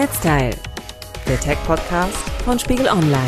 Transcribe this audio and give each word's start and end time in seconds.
Netzteil, 0.00 0.54
der 1.28 1.38
Tech-Podcast 1.38 2.16
von 2.46 2.58
Spiegel 2.58 2.88
Online. 2.88 3.18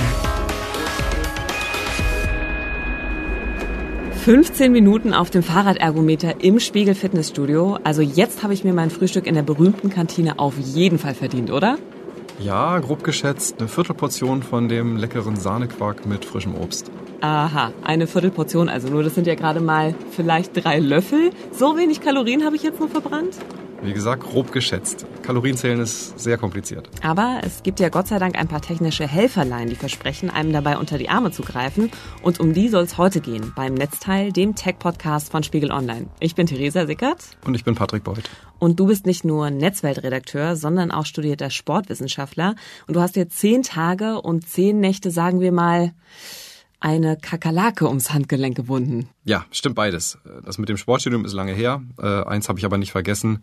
15 4.24 4.72
Minuten 4.72 5.12
auf 5.12 5.29
dem 5.29 5.43
Fahrradergometer 5.43 6.43
im 6.43 6.61
Spiegel 6.61 6.95
Fitnessstudio. 6.95 7.79
Also 7.84 8.00
jetzt 8.00 8.43
habe 8.43 8.54
ich 8.54 8.64
mir 8.64 8.72
mein 8.72 8.88
Frühstück 8.88 9.27
in 9.27 9.34
der 9.34 9.43
berühmten 9.43 9.90
Kantine 9.90 10.38
auf 10.38 10.54
jeden 10.56 10.98
Fall 10.98 11.14
verdient, 11.14 11.50
oder? 11.50 11.77
Ja, 12.40 12.79
grob 12.79 13.04
geschätzt 13.04 13.57
eine 13.59 13.68
Viertelportion 13.68 14.43
von 14.43 14.70
dem 14.70 14.96
leckeren 14.96 15.36
Sahnequark 15.36 16.07
mit 16.07 16.25
frischem 16.25 16.54
Obst. 16.54 16.91
Aha, 17.20 17.73
eine 17.84 18.07
Viertelportion, 18.07 18.70
also 18.70 18.89
nur 18.89 19.02
das 19.02 19.14
sind 19.14 19.27
ja 19.27 19.34
gerade 19.34 19.61
mal 19.61 19.95
vielleicht 20.12 20.64
drei 20.64 20.79
Löffel. 20.79 21.32
So 21.52 21.77
wenig 21.77 22.00
Kalorien 22.00 22.46
habe 22.46 22.57
ich 22.57 22.62
jetzt 22.62 22.80
nur 22.80 22.89
verbrannt? 22.89 23.34
Wie 23.82 23.92
gesagt, 23.92 24.22
grob 24.22 24.52
geschätzt. 24.52 25.06
Kalorienzählen 25.22 25.80
ist 25.80 26.16
sehr 26.16 26.38
kompliziert. 26.38 26.88
Aber 27.02 27.40
es 27.42 27.64
gibt 27.64 27.80
ja 27.80 27.88
Gott 27.88 28.06
sei 28.06 28.20
Dank 28.20 28.38
ein 28.38 28.46
paar 28.46 28.60
technische 28.60 29.09
Helferlein, 29.09 29.68
die 29.68 29.74
versprechen, 29.74 30.30
einem 30.30 30.52
dabei 30.52 30.78
unter 30.78 30.98
die 30.98 31.09
Arme 31.09 31.32
zu 31.32 31.42
greifen. 31.42 31.90
Und 32.23 32.38
um 32.38 32.52
die 32.52 32.68
soll 32.68 32.84
es 32.84 32.96
heute 32.96 33.20
gehen, 33.20 33.52
beim 33.56 33.74
Netzteil, 33.74 34.30
dem 34.30 34.54
Tech-Podcast 34.54 35.32
von 35.32 35.42
Spiegel 35.42 35.73
Online. 35.73 36.06
Ich 36.20 36.37
bin 36.37 36.46
Theresa 36.46 36.87
Sickert. 36.87 37.37
Und 37.45 37.56
ich 37.56 37.64
bin 37.64 37.74
Patrick 37.74 38.04
Beuth. 38.04 38.30
Und 38.60 38.78
du 38.78 38.87
bist 38.87 39.04
nicht 39.04 39.24
nur 39.24 39.50
Netzweltredakteur, 39.50 40.54
sondern 40.54 40.92
auch 40.92 41.04
studierter 41.04 41.51
Sportwissenschaftler. 41.51 42.54
Und 42.87 42.95
du 42.95 43.01
hast 43.01 43.16
dir 43.16 43.28
zehn 43.28 43.64
Tage 43.64 44.20
und 44.20 44.48
zehn 44.48 44.78
Nächte, 44.78 45.10
sagen 45.10 45.40
wir 45.40 45.51
mal, 45.51 45.92
eine 46.82 47.16
Kakerlake 47.16 47.86
ums 47.86 48.12
Handgelenk 48.12 48.56
gebunden. 48.56 49.09
Ja, 49.24 49.45
stimmt 49.50 49.77
beides. 49.77 50.18
Das 50.45 50.59
mit 50.59 50.68
dem 50.68 50.77
Sportstudium 50.77 51.24
ist 51.24 51.32
lange 51.32 51.52
her. 51.52 51.82
Äh, 51.98 52.24
eins 52.24 52.48
habe 52.48 52.59
ich 52.59 52.64
aber 52.64 52.78
nicht 52.78 52.92
vergessen. 52.92 53.42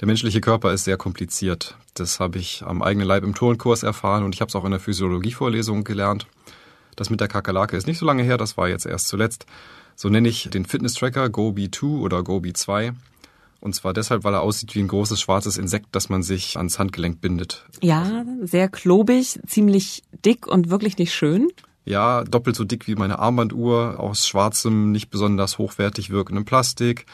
Der 0.00 0.06
menschliche 0.06 0.40
Körper 0.40 0.72
ist 0.72 0.84
sehr 0.84 0.96
kompliziert. 0.96 1.78
Das 1.94 2.20
habe 2.20 2.38
ich 2.38 2.62
am 2.66 2.82
eigenen 2.82 3.06
Leib 3.06 3.24
im 3.24 3.34
Turnkurs 3.34 3.82
erfahren 3.82 4.24
und 4.24 4.34
ich 4.34 4.40
habe 4.40 4.48
es 4.48 4.56
auch 4.56 4.64
in 4.64 4.72
der 4.72 4.80
Physiologievorlesung 4.80 5.84
gelernt. 5.84 6.26
Das 6.96 7.10
mit 7.10 7.20
der 7.20 7.28
Kakerlake 7.28 7.76
ist 7.76 7.86
nicht 7.86 7.98
so 7.98 8.06
lange 8.06 8.22
her, 8.22 8.36
das 8.36 8.56
war 8.56 8.68
jetzt 8.68 8.86
erst 8.86 9.08
zuletzt. 9.08 9.46
So 9.96 10.08
nenne 10.08 10.28
ich 10.28 10.50
den 10.50 10.64
Fitness-Tracker 10.64 11.26
Gobi2 11.26 12.00
oder 12.00 12.18
Gobi2. 12.18 12.94
Und 13.60 13.74
zwar 13.74 13.94
deshalb, 13.94 14.24
weil 14.24 14.34
er 14.34 14.42
aussieht 14.42 14.74
wie 14.74 14.80
ein 14.80 14.88
großes 14.88 15.20
schwarzes 15.20 15.56
Insekt, 15.56 15.86
das 15.92 16.10
man 16.10 16.22
sich 16.22 16.58
ans 16.58 16.78
Handgelenk 16.78 17.22
bindet. 17.22 17.64
Ja, 17.80 18.24
sehr 18.42 18.68
klobig, 18.68 19.40
ziemlich 19.46 20.02
dick 20.24 20.46
und 20.46 20.68
wirklich 20.68 20.98
nicht 20.98 21.14
schön. 21.14 21.48
Ja, 21.84 22.24
doppelt 22.24 22.56
so 22.56 22.64
dick 22.64 22.86
wie 22.86 22.94
meine 22.94 23.18
Armbanduhr, 23.18 24.00
aus 24.00 24.26
schwarzem, 24.26 24.90
nicht 24.90 25.10
besonders 25.10 25.58
hochwertig 25.58 26.10
wirkendem 26.10 26.44
Plastik 26.44 27.06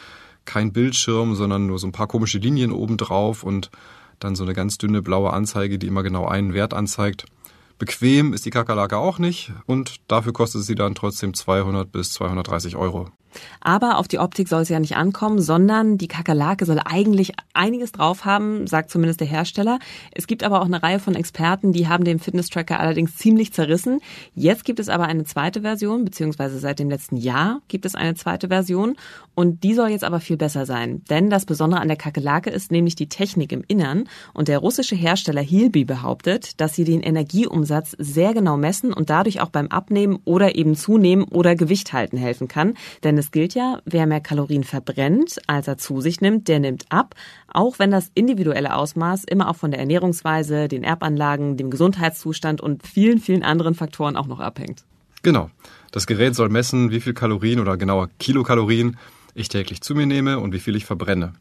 kein 0.45 0.73
Bildschirm, 0.73 1.35
sondern 1.35 1.67
nur 1.67 1.79
so 1.79 1.87
ein 1.87 1.93
paar 1.93 2.09
komische 2.09 2.39
Linien 2.39 2.73
oben 2.73 2.97
drauf 2.97 3.43
und 3.43 3.71
dann 4.19 4.35
so 4.35 4.43
eine 4.43 4.53
ganz 4.53 4.79
dünne 4.79 5.03
blaue 5.03 5.33
Anzeige, 5.33 5.79
die 5.79 5.87
immer 5.87 6.03
genau 6.03 6.27
einen 6.27 6.55
Wert 6.55 6.75
anzeigt. 6.75 7.25
Bequem 7.79 8.35
ist 8.35 8.45
die 8.45 8.51
Kakerlake 8.51 8.99
auch 8.99 9.19
nicht 9.19 9.53
und 9.67 10.01
dafür 10.09 10.33
kostet 10.33 10.65
sie 10.65 10.75
dann 10.75 10.95
trotzdem 10.95 11.33
200 11.33 11.91
bis 11.91 12.13
230 12.13 12.77
Euro. 12.77 13.11
Aber 13.61 13.99
auf 13.99 14.09
die 14.09 14.19
Optik 14.19 14.49
soll 14.49 14.63
es 14.63 14.69
ja 14.69 14.81
nicht 14.81 14.97
ankommen, 14.97 15.41
sondern 15.41 15.99
die 15.99 16.09
Kakerlake 16.09 16.65
soll 16.65 16.81
eigentlich 16.85 17.33
einiges 17.55 17.93
drauf 17.93 18.25
haben, 18.25 18.67
sagt 18.67 18.91
zumindest 18.91 19.21
der 19.21 19.27
Hersteller. 19.27 19.79
Es 20.13 20.27
gibt 20.27 20.43
aber 20.43 20.61
auch 20.61 20.67
eine 20.67 20.83
Reihe 20.83 20.99
von 20.99 21.15
Experten, 21.15 21.73
die 21.73 21.89
haben 21.89 22.05
den 22.05 22.19
Fitness-Tracker 22.19 22.81
allerdings 22.81 23.17
ziemlich 23.17 23.53
zerrissen. 23.53 24.01
Jetzt 24.35 24.65
gibt 24.65 24.81
es 24.81 24.89
aber 24.89 25.05
eine 25.05 25.25
zweite 25.25 25.63
Version, 25.63 26.05
beziehungsweise 26.05 26.59
seit 26.59 26.79
dem 26.79 26.91
letzten 26.91 27.17
Jahr 27.17 27.61
gibt 27.69 27.87
es 27.87 27.95
eine 27.95 28.15
zweite 28.15 28.49
Version 28.49 28.97
und 29.41 29.63
die 29.63 29.73
soll 29.73 29.89
jetzt 29.89 30.05
aber 30.05 30.21
viel 30.21 30.37
besser 30.37 30.67
sein. 30.67 31.03
Denn 31.09 31.31
das 31.31 31.47
Besondere 31.47 31.81
an 31.81 31.89
der 31.89 31.97
Kakerlake 31.97 32.51
ist 32.51 32.71
nämlich 32.71 32.95
die 32.95 33.09
Technik 33.09 33.53
im 33.53 33.65
Innern 33.67 34.05
und 34.35 34.49
der 34.49 34.59
russische 34.59 34.95
Hersteller 34.95 35.41
Hilby 35.41 35.87
behauptet, 35.87 36.61
dass 36.61 36.75
sie 36.75 36.85
den 36.85 37.01
Energieumsatz 37.01 37.97
sehr 37.99 38.35
genau 38.35 38.59
messen 38.59 38.93
und 38.93 39.09
dadurch 39.09 39.41
auch 39.41 39.49
beim 39.49 39.69
Abnehmen 39.69 40.19
oder 40.27 40.57
eben 40.57 40.77
zunehmen 40.77 41.25
oder 41.25 41.57
Gewicht 41.57 41.95
halten 41.95 42.19
helfen 42.19 42.49
kann. 42.49 42.75
Denn 43.03 43.17
es 43.17 43.31
gilt 43.31 43.55
ja, 43.55 43.81
wer 43.87 44.07
mehr 44.07 44.21
Kalorien 44.21 44.63
verbrennt, 44.63 45.39
als 45.47 45.69
er 45.69 45.79
zu 45.79 46.03
sich 46.03 46.21
nimmt, 46.21 46.47
der 46.47 46.61
nimmt 46.61 46.85
ab, 46.91 47.15
auch 47.49 47.79
wenn 47.79 47.91
das 47.91 48.11
individuelle 48.13 48.75
Ausmaß 48.75 49.25
immer 49.25 49.49
auch 49.49 49.57
von 49.57 49.71
der 49.71 49.81
Ernährungsweise, 49.81 50.69
den 50.69 50.85
Erbanlagen, 50.85 51.57
dem 51.57 51.71
Gesundheitszustand 51.71 52.61
und 52.61 52.87
vielen, 52.87 53.19
vielen 53.19 53.43
anderen 53.43 53.75
Faktoren 53.75 54.19
auch 54.19 54.27
noch 54.27 54.41
abhängt. 54.41 54.85
Genau. 55.23 55.51
Das 55.93 56.07
Gerät 56.07 56.35
soll 56.35 56.51
messen, 56.51 56.91
wie 56.91 57.01
viel 57.01 57.15
Kalorien 57.15 57.59
oder 57.59 57.77
genauer 57.77 58.11
Kilokalorien 58.19 58.97
ich 59.35 59.49
täglich 59.49 59.81
zu 59.81 59.95
mir 59.95 60.07
nehme 60.07 60.39
und 60.39 60.53
wie 60.53 60.61
viel 60.61 60.77
ich 60.77 60.85
verbrenne. 60.85 61.33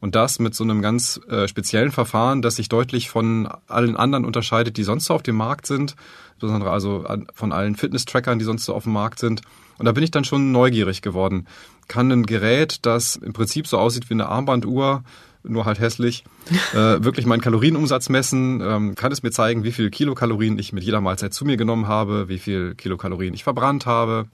Und 0.00 0.14
das 0.14 0.38
mit 0.38 0.54
so 0.54 0.64
einem 0.64 0.80
ganz 0.80 1.20
äh, 1.28 1.46
speziellen 1.46 1.92
Verfahren, 1.92 2.40
das 2.40 2.56
sich 2.56 2.68
deutlich 2.68 3.10
von 3.10 3.48
allen 3.68 3.96
anderen 3.96 4.24
unterscheidet, 4.24 4.76
die 4.78 4.82
sonst 4.82 5.04
so 5.04 5.14
auf 5.14 5.22
dem 5.22 5.36
Markt 5.36 5.66
sind, 5.66 5.94
insbesondere 6.34 6.70
also 6.70 7.04
von 7.34 7.52
allen 7.52 7.76
Fitness-Trackern, 7.76 8.38
die 8.38 8.46
sonst 8.46 8.64
so 8.64 8.74
auf 8.74 8.84
dem 8.84 8.94
Markt 8.94 9.18
sind. 9.18 9.42
Und 9.76 9.84
da 9.84 9.92
bin 9.92 10.02
ich 10.02 10.10
dann 10.10 10.24
schon 10.24 10.52
neugierig 10.52 11.02
geworden. 11.02 11.46
Kann 11.86 12.10
ein 12.10 12.24
Gerät, 12.24 12.80
das 12.86 13.16
im 13.16 13.34
Prinzip 13.34 13.66
so 13.66 13.78
aussieht 13.78 14.08
wie 14.08 14.14
eine 14.14 14.28
Armbanduhr, 14.28 15.04
nur 15.42 15.64
halt 15.66 15.80
hässlich, 15.80 16.24
äh, 16.72 17.02
wirklich 17.02 17.26
meinen 17.26 17.40
Kalorienumsatz 17.40 18.08
messen, 18.08 18.62
ähm, 18.62 18.94
kann 18.94 19.12
es 19.12 19.22
mir 19.22 19.30
zeigen, 19.30 19.64
wie 19.64 19.72
viel 19.72 19.90
Kilokalorien 19.90 20.58
ich 20.58 20.72
mit 20.72 20.82
jeder 20.82 21.02
Mahlzeit 21.02 21.34
zu 21.34 21.44
mir 21.44 21.58
genommen 21.58 21.88
habe, 21.88 22.28
wie 22.28 22.38
viel 22.38 22.74
Kilokalorien 22.74 23.34
ich 23.34 23.44
verbrannt 23.44 23.84
habe, 23.84 24.28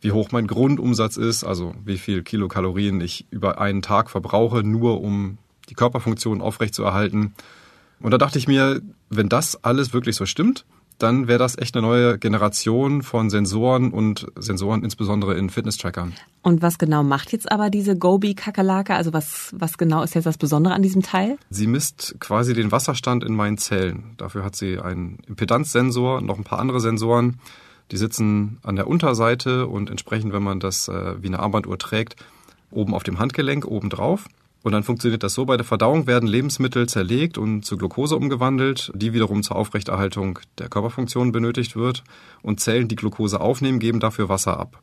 wie 0.00 0.12
hoch 0.12 0.30
mein 0.32 0.46
Grundumsatz 0.46 1.16
ist, 1.16 1.44
also 1.44 1.74
wie 1.84 1.98
viel 1.98 2.22
Kilokalorien 2.22 3.00
ich 3.00 3.26
über 3.30 3.60
einen 3.60 3.82
Tag 3.82 4.10
verbrauche, 4.10 4.62
nur 4.62 5.00
um 5.00 5.38
die 5.68 5.74
Körperfunktion 5.74 6.40
aufrechtzuerhalten. 6.40 7.34
Und 8.00 8.10
da 8.10 8.18
dachte 8.18 8.38
ich 8.38 8.48
mir, 8.48 8.80
wenn 9.08 9.28
das 9.28 9.62
alles 9.62 9.92
wirklich 9.92 10.16
so 10.16 10.26
stimmt, 10.26 10.64
dann 11.02 11.28
wäre 11.28 11.38
das 11.38 11.56
echt 11.56 11.76
eine 11.76 11.86
neue 11.86 12.18
Generation 12.18 13.02
von 13.02 13.30
Sensoren 13.30 13.90
und 13.90 14.26
Sensoren 14.38 14.84
insbesondere 14.84 15.34
in 15.34 15.48
Fitness-Trackern. 15.48 16.12
Und 16.42 16.62
was 16.62 16.78
genau 16.78 17.02
macht 17.02 17.32
jetzt 17.32 17.50
aber 17.50 17.70
diese 17.70 17.96
Gobi-Kakerlake? 17.96 18.94
Also 18.94 19.12
was, 19.12 19.54
was 19.56 19.78
genau 19.78 20.02
ist 20.02 20.14
jetzt 20.14 20.26
das 20.26 20.36
Besondere 20.36 20.74
an 20.74 20.82
diesem 20.82 21.02
Teil? 21.02 21.38
Sie 21.48 21.66
misst 21.66 22.16
quasi 22.20 22.52
den 22.54 22.70
Wasserstand 22.70 23.24
in 23.24 23.34
meinen 23.34 23.58
Zellen. 23.58 24.14
Dafür 24.18 24.44
hat 24.44 24.56
sie 24.56 24.78
einen 24.78 25.18
Impedanzsensor, 25.26 26.18
und 26.18 26.26
noch 26.26 26.38
ein 26.38 26.44
paar 26.44 26.58
andere 26.58 26.80
Sensoren. 26.80 27.40
Die 27.90 27.96
sitzen 27.96 28.58
an 28.62 28.76
der 28.76 28.86
Unterseite 28.86 29.66
und 29.66 29.90
entsprechend, 29.90 30.32
wenn 30.32 30.42
man 30.42 30.60
das 30.60 30.88
äh, 30.88 31.22
wie 31.22 31.26
eine 31.26 31.40
Armbanduhr 31.40 31.78
trägt, 31.78 32.16
oben 32.70 32.94
auf 32.94 33.02
dem 33.02 33.18
Handgelenk, 33.18 33.64
oben 33.64 33.90
drauf. 33.90 34.26
Und 34.62 34.72
dann 34.72 34.82
funktioniert 34.82 35.22
das 35.22 35.34
so, 35.34 35.46
bei 35.46 35.56
der 35.56 35.64
Verdauung 35.64 36.06
werden 36.06 36.28
Lebensmittel 36.28 36.88
zerlegt 36.88 37.38
und 37.38 37.64
zu 37.64 37.78
Glucose 37.78 38.14
umgewandelt, 38.14 38.92
die 38.94 39.14
wiederum 39.14 39.42
zur 39.42 39.56
Aufrechterhaltung 39.56 40.38
der 40.58 40.68
Körperfunktion 40.68 41.32
benötigt 41.32 41.76
wird. 41.76 42.04
Und 42.42 42.60
Zellen, 42.60 42.86
die 42.86 42.96
Glucose 42.96 43.40
aufnehmen, 43.40 43.78
geben 43.78 44.00
dafür 44.00 44.28
Wasser 44.28 44.60
ab. 44.60 44.78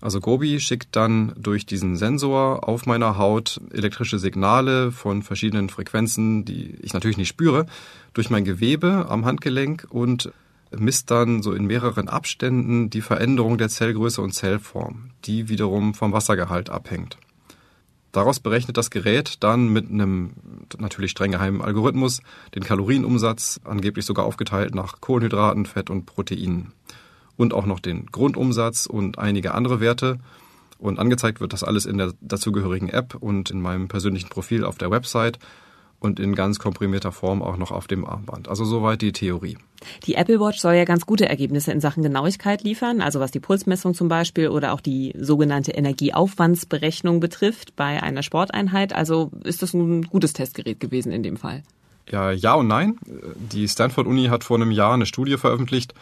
Also 0.00 0.18
Gobi 0.18 0.58
schickt 0.58 0.96
dann 0.96 1.32
durch 1.36 1.64
diesen 1.64 1.96
Sensor 1.96 2.68
auf 2.68 2.86
meiner 2.86 3.18
Haut 3.18 3.60
elektrische 3.70 4.18
Signale 4.18 4.90
von 4.90 5.22
verschiedenen 5.22 5.68
Frequenzen, 5.68 6.44
die 6.44 6.74
ich 6.82 6.92
natürlich 6.92 7.18
nicht 7.18 7.28
spüre, 7.28 7.66
durch 8.12 8.28
mein 8.28 8.44
Gewebe 8.44 9.06
am 9.08 9.24
Handgelenk 9.24 9.86
und 9.90 10.32
misst 10.76 11.10
dann 11.10 11.42
so 11.42 11.52
in 11.52 11.66
mehreren 11.66 12.08
Abständen 12.08 12.90
die 12.90 13.00
Veränderung 13.00 13.58
der 13.58 13.68
Zellgröße 13.68 14.20
und 14.20 14.32
Zellform, 14.32 15.10
die 15.24 15.48
wiederum 15.48 15.94
vom 15.94 16.12
Wassergehalt 16.12 16.70
abhängt. 16.70 17.18
Daraus 18.12 18.40
berechnet 18.40 18.76
das 18.76 18.90
Gerät 18.90 19.42
dann 19.42 19.68
mit 19.68 19.88
einem 19.90 20.32
natürlich 20.78 21.12
streng 21.12 21.32
geheimen 21.32 21.62
Algorithmus 21.62 22.20
den 22.54 22.62
Kalorienumsatz, 22.62 23.60
angeblich 23.64 24.04
sogar 24.04 24.26
aufgeteilt 24.26 24.74
nach 24.74 25.00
Kohlenhydraten, 25.00 25.64
Fett 25.64 25.88
und 25.88 26.04
Proteinen. 26.04 26.72
Und 27.38 27.54
auch 27.54 27.64
noch 27.64 27.80
den 27.80 28.06
Grundumsatz 28.06 28.84
und 28.84 29.18
einige 29.18 29.54
andere 29.54 29.80
Werte. 29.80 30.18
Und 30.78 30.98
angezeigt 30.98 31.40
wird 31.40 31.54
das 31.54 31.64
alles 31.64 31.86
in 31.86 31.96
der 31.96 32.12
dazugehörigen 32.20 32.90
App 32.90 33.14
und 33.14 33.50
in 33.50 33.62
meinem 33.62 33.88
persönlichen 33.88 34.28
Profil 34.28 34.64
auf 34.64 34.76
der 34.76 34.90
Website 34.90 35.38
und 36.02 36.18
in 36.18 36.34
ganz 36.34 36.58
komprimierter 36.58 37.12
Form 37.12 37.42
auch 37.42 37.56
noch 37.56 37.70
auf 37.70 37.86
dem 37.86 38.04
Armband. 38.04 38.48
Also 38.48 38.64
soweit 38.64 39.02
die 39.02 39.12
Theorie. 39.12 39.56
Die 40.06 40.14
Apple 40.14 40.40
Watch 40.40 40.58
soll 40.58 40.74
ja 40.74 40.84
ganz 40.84 41.06
gute 41.06 41.28
Ergebnisse 41.28 41.72
in 41.72 41.80
Sachen 41.80 42.02
Genauigkeit 42.02 42.62
liefern, 42.62 43.00
also 43.00 43.20
was 43.20 43.30
die 43.30 43.40
Pulsmessung 43.40 43.94
zum 43.94 44.08
Beispiel 44.08 44.48
oder 44.48 44.72
auch 44.72 44.80
die 44.80 45.14
sogenannte 45.18 45.72
Energieaufwandsberechnung 45.72 47.20
betrifft 47.20 47.76
bei 47.76 48.02
einer 48.02 48.22
Sporteinheit. 48.22 48.94
Also 48.94 49.30
ist 49.44 49.62
das 49.62 49.74
ein 49.74 50.02
gutes 50.02 50.32
Testgerät 50.32 50.80
gewesen 50.80 51.12
in 51.12 51.22
dem 51.22 51.36
Fall? 51.36 51.62
Ja, 52.10 52.32
ja 52.32 52.54
und 52.54 52.66
nein. 52.66 52.98
Die 53.52 53.68
Stanford 53.68 54.06
Uni 54.06 54.26
hat 54.26 54.44
vor 54.44 54.56
einem 54.56 54.70
Jahr 54.70 54.94
eine 54.94 55.06
Studie 55.06 55.36
veröffentlicht, 55.36 55.94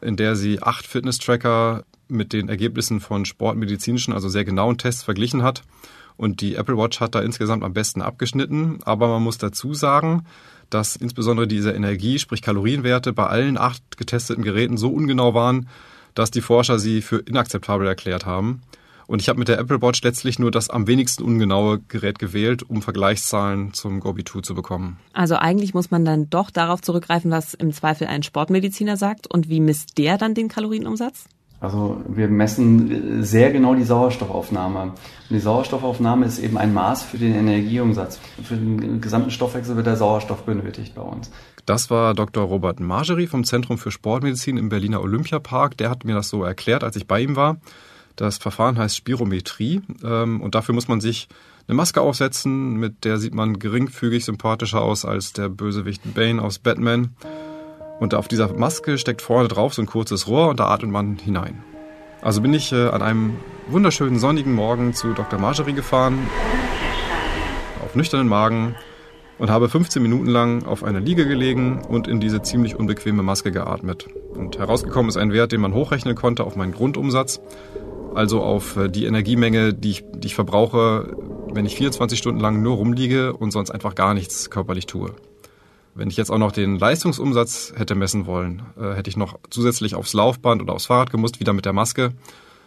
in 0.00 0.16
der 0.16 0.34
sie 0.34 0.62
acht 0.62 0.86
Fitness-Tracker 0.86 1.84
mit 2.08 2.32
den 2.32 2.48
Ergebnissen 2.48 3.00
von 3.00 3.24
sportmedizinischen, 3.24 4.12
also 4.12 4.28
sehr 4.28 4.44
genauen 4.44 4.78
Tests 4.78 5.02
verglichen 5.02 5.42
hat. 5.42 5.62
Und 6.16 6.40
die 6.40 6.54
Apple 6.54 6.76
Watch 6.76 7.00
hat 7.00 7.14
da 7.14 7.20
insgesamt 7.20 7.64
am 7.64 7.72
besten 7.72 8.02
abgeschnitten. 8.02 8.78
Aber 8.84 9.08
man 9.08 9.22
muss 9.22 9.38
dazu 9.38 9.74
sagen, 9.74 10.24
dass 10.70 10.96
insbesondere 10.96 11.46
diese 11.46 11.72
Energie, 11.72 12.18
sprich 12.18 12.42
Kalorienwerte, 12.42 13.12
bei 13.12 13.26
allen 13.26 13.58
acht 13.58 13.96
getesteten 13.96 14.42
Geräten 14.42 14.76
so 14.76 14.88
ungenau 14.90 15.34
waren, 15.34 15.68
dass 16.14 16.30
die 16.30 16.40
Forscher 16.40 16.78
sie 16.78 17.02
für 17.02 17.18
inakzeptabel 17.18 17.86
erklärt 17.86 18.26
haben. 18.26 18.62
Und 19.06 19.20
ich 19.20 19.28
habe 19.28 19.38
mit 19.38 19.48
der 19.48 19.58
Apple 19.58 19.82
Watch 19.82 20.02
letztlich 20.02 20.38
nur 20.38 20.50
das 20.50 20.70
am 20.70 20.86
wenigsten 20.86 21.22
ungenaue 21.22 21.80
Gerät 21.88 22.18
gewählt, 22.18 22.62
um 22.62 22.82
Vergleichszahlen 22.82 23.74
zum 23.74 24.00
Gobi 24.00 24.24
2 24.24 24.40
zu 24.40 24.54
bekommen. 24.54 24.98
Also 25.12 25.36
eigentlich 25.36 25.74
muss 25.74 25.90
man 25.90 26.04
dann 26.04 26.30
doch 26.30 26.50
darauf 26.50 26.80
zurückgreifen, 26.80 27.30
was 27.30 27.54
im 27.54 27.72
Zweifel 27.72 28.06
ein 28.06 28.22
Sportmediziner 28.22 28.96
sagt. 28.96 29.26
Und 29.26 29.48
wie 29.48 29.60
misst 29.60 29.98
der 29.98 30.18
dann 30.18 30.34
den 30.34 30.48
Kalorienumsatz? 30.48 31.26
Also 31.62 32.02
wir 32.08 32.26
messen 32.26 33.22
sehr 33.22 33.52
genau 33.52 33.76
die 33.76 33.84
Sauerstoffaufnahme. 33.84 34.82
Und 34.82 34.92
die 35.30 35.38
Sauerstoffaufnahme 35.38 36.26
ist 36.26 36.40
eben 36.40 36.58
ein 36.58 36.74
Maß 36.74 37.04
für 37.04 37.18
den 37.18 37.32
Energieumsatz. 37.36 38.18
Für 38.42 38.56
den 38.56 39.00
gesamten 39.00 39.30
Stoffwechsel 39.30 39.76
wird 39.76 39.86
der 39.86 39.96
Sauerstoff 39.96 40.42
benötigt 40.42 40.96
bei 40.96 41.02
uns. 41.02 41.30
Das 41.64 41.88
war 41.88 42.14
Dr. 42.14 42.42
Robert 42.42 42.80
Margery 42.80 43.28
vom 43.28 43.44
Zentrum 43.44 43.78
für 43.78 43.92
Sportmedizin 43.92 44.56
im 44.56 44.70
Berliner 44.70 45.00
Olympiapark. 45.02 45.76
Der 45.76 45.88
hat 45.88 46.04
mir 46.04 46.16
das 46.16 46.30
so 46.30 46.42
erklärt, 46.42 46.82
als 46.82 46.96
ich 46.96 47.06
bei 47.06 47.20
ihm 47.20 47.36
war. 47.36 47.58
Das 48.16 48.38
Verfahren 48.38 48.76
heißt 48.76 48.96
Spirometrie 48.96 49.82
ähm, 50.02 50.40
und 50.40 50.56
dafür 50.56 50.74
muss 50.74 50.88
man 50.88 51.00
sich 51.00 51.28
eine 51.68 51.76
Maske 51.76 52.00
aufsetzen, 52.00 52.74
mit 52.74 53.04
der 53.04 53.18
sieht 53.18 53.34
man 53.34 53.60
geringfügig 53.60 54.24
sympathischer 54.24 54.82
aus 54.82 55.04
als 55.04 55.32
der 55.32 55.48
Bösewicht 55.48 56.02
Bane 56.12 56.42
aus 56.42 56.58
Batman. 56.58 57.14
Und 58.02 58.14
auf 58.14 58.26
dieser 58.26 58.52
Maske 58.52 58.98
steckt 58.98 59.22
vorne 59.22 59.46
drauf 59.46 59.74
so 59.74 59.80
ein 59.80 59.86
kurzes 59.86 60.26
Rohr 60.26 60.48
und 60.48 60.58
da 60.58 60.66
atmet 60.66 60.90
man 60.90 61.18
hinein. 61.18 61.62
Also 62.20 62.40
bin 62.40 62.52
ich 62.52 62.72
äh, 62.72 62.88
an 62.88 63.00
einem 63.00 63.36
wunderschönen 63.68 64.18
sonnigen 64.18 64.54
Morgen 64.54 64.92
zu 64.92 65.12
Dr. 65.12 65.38
Margery 65.38 65.72
gefahren, 65.72 66.18
auf 67.84 67.94
nüchternen 67.94 68.26
Magen 68.26 68.74
und 69.38 69.50
habe 69.50 69.68
15 69.68 70.02
Minuten 70.02 70.26
lang 70.26 70.64
auf 70.64 70.82
einer 70.82 70.98
Liege 70.98 71.28
gelegen 71.28 71.80
und 71.80 72.08
in 72.08 72.18
diese 72.18 72.42
ziemlich 72.42 72.74
unbequeme 72.74 73.22
Maske 73.22 73.52
geatmet. 73.52 74.08
Und 74.34 74.58
herausgekommen 74.58 75.08
ist 75.08 75.16
ein 75.16 75.32
Wert, 75.32 75.52
den 75.52 75.60
man 75.60 75.72
hochrechnen 75.72 76.16
konnte 76.16 76.42
auf 76.42 76.56
meinen 76.56 76.72
Grundumsatz, 76.72 77.40
also 78.16 78.42
auf 78.42 78.76
äh, 78.76 78.88
die 78.88 79.04
Energiemenge, 79.04 79.74
die 79.74 79.90
ich, 79.90 80.04
die 80.12 80.26
ich 80.26 80.34
verbrauche, 80.34 81.16
wenn 81.52 81.66
ich 81.66 81.76
24 81.76 82.18
Stunden 82.18 82.40
lang 82.40 82.62
nur 82.62 82.78
rumliege 82.78 83.32
und 83.32 83.52
sonst 83.52 83.70
einfach 83.70 83.94
gar 83.94 84.12
nichts 84.12 84.50
körperlich 84.50 84.86
tue. 84.86 85.14
Wenn 85.94 86.08
ich 86.08 86.16
jetzt 86.16 86.30
auch 86.30 86.38
noch 86.38 86.52
den 86.52 86.78
Leistungsumsatz 86.78 87.74
hätte 87.76 87.94
messen 87.94 88.26
wollen, 88.26 88.62
äh, 88.80 88.94
hätte 88.94 89.10
ich 89.10 89.16
noch 89.16 89.38
zusätzlich 89.50 89.94
aufs 89.94 90.14
Laufband 90.14 90.62
oder 90.62 90.74
aufs 90.74 90.86
Fahrrad 90.86 91.10
gemusst, 91.10 91.40
wieder 91.40 91.52
mit 91.52 91.66
der 91.66 91.74
Maske. 91.74 92.12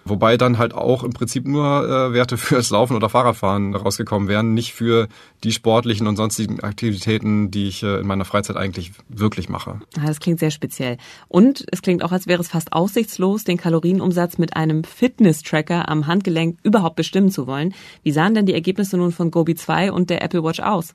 Wobei 0.08 0.38
dann 0.38 0.60
halt 0.60 0.76
auch 0.76 1.04
im 1.04 1.14
Prinzip 1.14 1.48
nur 1.48 1.66
äh, 1.66 2.14
Werte 2.14 2.38
fürs 2.38 2.70
Laufen 2.70 2.96
oder 2.96 3.10
Fahrradfahren 3.10 3.76
rausgekommen 3.76 4.28
wären, 4.28 4.54
nicht 4.54 4.74
für 4.74 5.08
die 5.44 5.52
sportlichen 5.52 6.06
und 6.06 6.16
sonstigen 6.16 6.60
Aktivitäten, 6.60 7.50
die 7.50 7.68
ich 7.68 7.82
äh, 7.82 8.00
in 8.00 8.06
meiner 8.06 8.26
Freizeit 8.26 8.56
eigentlich 8.56 8.92
wirklich 9.10 9.50
mache. 9.50 9.80
Das 9.96 10.20
klingt 10.20 10.40
sehr 10.40 10.52
speziell. 10.52 10.98
Und 11.28 11.66
es 11.72 11.82
klingt 11.82 12.04
auch, 12.04 12.12
als 12.12 12.28
wäre 12.28 12.42
es 12.42 12.50
fast 12.50 12.74
aussichtslos, 12.74 13.44
den 13.44 13.58
Kalorienumsatz 13.58 14.38
mit 14.38 14.56
einem 14.56 14.84
Fitness-Tracker 14.84 15.90
am 15.90 16.06
Handgelenk 16.06 16.60
überhaupt 16.62 16.96
bestimmen 16.96 17.32
zu 17.32 17.48
wollen. 17.48 17.74
Wie 18.04 18.12
sahen 18.12 18.36
denn 18.36 18.46
die 18.46 18.54
Ergebnisse 18.54 18.98
nun 18.98 19.12
von 19.12 19.32
Gobi 19.32 19.56
2 19.56 19.92
und 19.92 20.12
der 20.12 20.22
Apple 20.22 20.44
Watch 20.44 20.60
aus? 20.60 20.94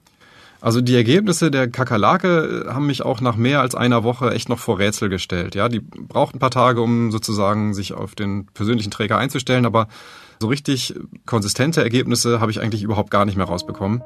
Also 0.60 0.80
die 0.82 0.94
Ergebnisse 0.94 1.50
der 1.50 1.68
Kakerlake 1.68 2.66
haben 2.68 2.86
mich 2.86 3.02
auch 3.02 3.20
nach 3.20 3.36
mehr 3.36 3.60
als 3.60 3.74
einer 3.74 4.04
Woche 4.04 4.32
echt 4.32 4.48
noch 4.48 4.58
vor 4.58 4.78
Rätsel 4.78 5.08
gestellt. 5.08 5.54
Ja, 5.54 5.68
die 5.68 5.80
braucht 5.80 6.34
ein 6.34 6.38
paar 6.38 6.50
Tage, 6.50 6.82
um 6.82 7.10
sozusagen 7.10 7.72
sich 7.72 7.94
auf 7.94 8.14
den 8.14 8.46
persönlichen 8.46 8.90
Träger 8.90 9.16
einzustellen, 9.16 9.64
aber 9.64 9.88
so 10.38 10.48
richtig 10.48 10.94
konsistente 11.24 11.82
Ergebnisse 11.82 12.40
habe 12.40 12.50
ich 12.50 12.60
eigentlich 12.60 12.82
überhaupt 12.82 13.10
gar 13.10 13.24
nicht 13.24 13.36
mehr 13.36 13.46
rausbekommen. 13.46 14.02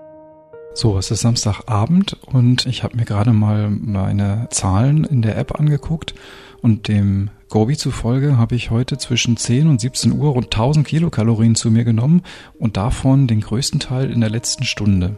So, 0.74 0.98
es 0.98 1.10
ist 1.10 1.20
Samstagabend 1.20 2.16
und 2.26 2.66
ich 2.66 2.82
habe 2.82 2.96
mir 2.96 3.04
gerade 3.04 3.32
mal 3.32 3.70
meine 3.70 4.48
Zahlen 4.50 5.04
in 5.04 5.22
der 5.22 5.38
App 5.38 5.58
angeguckt 5.58 6.14
und 6.62 6.88
dem 6.88 7.30
Gobi 7.48 7.76
zufolge 7.76 8.36
habe 8.36 8.56
ich 8.56 8.70
heute 8.70 8.98
zwischen 8.98 9.36
10 9.36 9.68
und 9.68 9.80
17 9.80 10.12
Uhr 10.12 10.30
rund 10.30 10.46
1000 10.46 10.86
Kilokalorien 10.86 11.54
zu 11.54 11.70
mir 11.70 11.84
genommen 11.84 12.22
und 12.58 12.76
davon 12.76 13.28
den 13.28 13.40
größten 13.40 13.78
Teil 13.78 14.10
in 14.10 14.20
der 14.20 14.30
letzten 14.30 14.64
Stunde. 14.64 15.14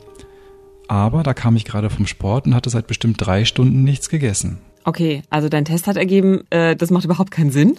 Aber 0.88 1.22
da 1.22 1.34
kam 1.34 1.56
ich 1.56 1.64
gerade 1.64 1.90
vom 1.90 2.06
Sport 2.06 2.46
und 2.46 2.54
hatte 2.54 2.70
seit 2.70 2.86
bestimmt 2.86 3.16
drei 3.18 3.44
Stunden 3.44 3.82
nichts 3.84 4.08
gegessen. 4.08 4.58
Okay, 4.84 5.22
also 5.30 5.48
dein 5.48 5.64
Test 5.64 5.86
hat 5.88 5.96
ergeben, 5.96 6.42
äh, 6.50 6.76
das 6.76 6.90
macht 6.90 7.04
überhaupt 7.04 7.32
keinen 7.32 7.50
Sinn. 7.50 7.78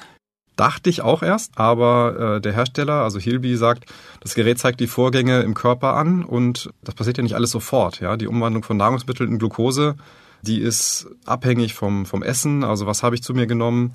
Dachte 0.58 0.90
ich 0.90 1.02
auch 1.02 1.22
erst, 1.22 1.58
aber 1.58 2.38
äh, 2.38 2.42
der 2.42 2.52
Hersteller, 2.52 3.04
also 3.04 3.20
Hilby, 3.20 3.56
sagt, 3.56 3.86
das 4.22 4.34
Gerät 4.34 4.58
zeigt 4.60 4.80
die 4.80 4.88
Vorgänge 4.88 5.42
im 5.42 5.54
Körper 5.54 5.94
an 5.94 6.24
und 6.24 6.72
das 6.84 6.96
passiert 6.96 7.18
ja 7.18 7.24
nicht 7.24 7.36
alles 7.36 7.52
sofort. 7.52 8.00
Ja, 8.00 8.18
die 8.18 8.28
Umwandlung 8.28 8.64
von 8.64 8.76
Nahrungsmitteln 8.76 9.32
in 9.32 9.40
Glucose, 9.40 9.96
die 10.42 10.60
ist 10.60 11.08
abhängig 11.26 11.76
vom 11.76 12.06
vom 12.06 12.24
Essen. 12.24 12.64
Also 12.64 12.88
was 12.88 13.04
habe 13.04 13.16
ich 13.16 13.24
zu 13.24 13.34
mir 13.34 13.46
genommen? 13.46 13.94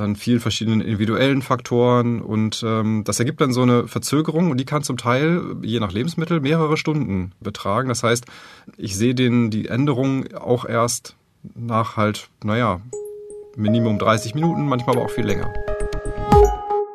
Dann 0.00 0.16
vielen 0.16 0.40
verschiedenen 0.40 0.80
individuellen 0.80 1.42
Faktoren 1.42 2.20
und 2.20 2.62
ähm, 2.66 3.02
das 3.04 3.18
ergibt 3.18 3.40
dann 3.40 3.52
so 3.52 3.62
eine 3.62 3.88
Verzögerung 3.88 4.50
und 4.50 4.58
die 4.58 4.64
kann 4.64 4.82
zum 4.82 4.96
Teil 4.96 5.56
je 5.62 5.80
nach 5.80 5.92
Lebensmittel 5.92 6.40
mehrere 6.40 6.76
Stunden 6.76 7.32
betragen. 7.40 7.88
Das 7.88 8.02
heißt, 8.02 8.24
ich 8.76 8.96
sehe 8.96 9.14
den 9.14 9.50
die 9.50 9.68
Änderung 9.68 10.34
auch 10.34 10.64
erst 10.64 11.16
nach 11.54 11.96
halt, 11.96 12.30
naja, 12.42 12.80
Minimum 13.56 13.98
30 13.98 14.34
Minuten, 14.34 14.66
manchmal 14.66 14.96
aber 14.96 15.06
auch 15.06 15.10
viel 15.10 15.26
länger. 15.26 15.52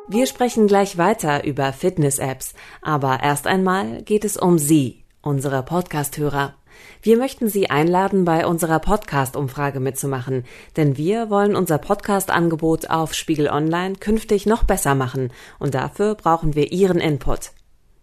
Wir 0.08 0.26
sprechen 0.26 0.66
gleich 0.66 0.96
weiter 0.96 1.44
über 1.44 1.72
Fitness-Apps, 1.72 2.54
aber 2.82 3.20
erst 3.22 3.46
einmal 3.46 4.02
geht 4.02 4.24
es 4.24 4.36
um 4.36 4.58
Sie, 4.58 5.04
unsere 5.22 5.62
Podcast-Hörer. 5.62 6.54
Wir 7.02 7.16
möchten 7.16 7.48
Sie 7.48 7.70
einladen, 7.70 8.24
bei 8.24 8.46
unserer 8.46 8.78
Podcast-Umfrage 8.78 9.80
mitzumachen, 9.80 10.44
denn 10.76 10.96
wir 10.96 11.30
wollen 11.30 11.56
unser 11.56 11.78
Podcast-Angebot 11.78 12.90
auf 12.90 13.14
Spiegel 13.14 13.48
Online 13.48 13.96
künftig 13.96 14.46
noch 14.46 14.64
besser 14.64 14.94
machen 14.94 15.32
und 15.58 15.74
dafür 15.74 16.14
brauchen 16.14 16.54
wir 16.54 16.72
Ihren 16.72 16.98
Input. 16.98 17.52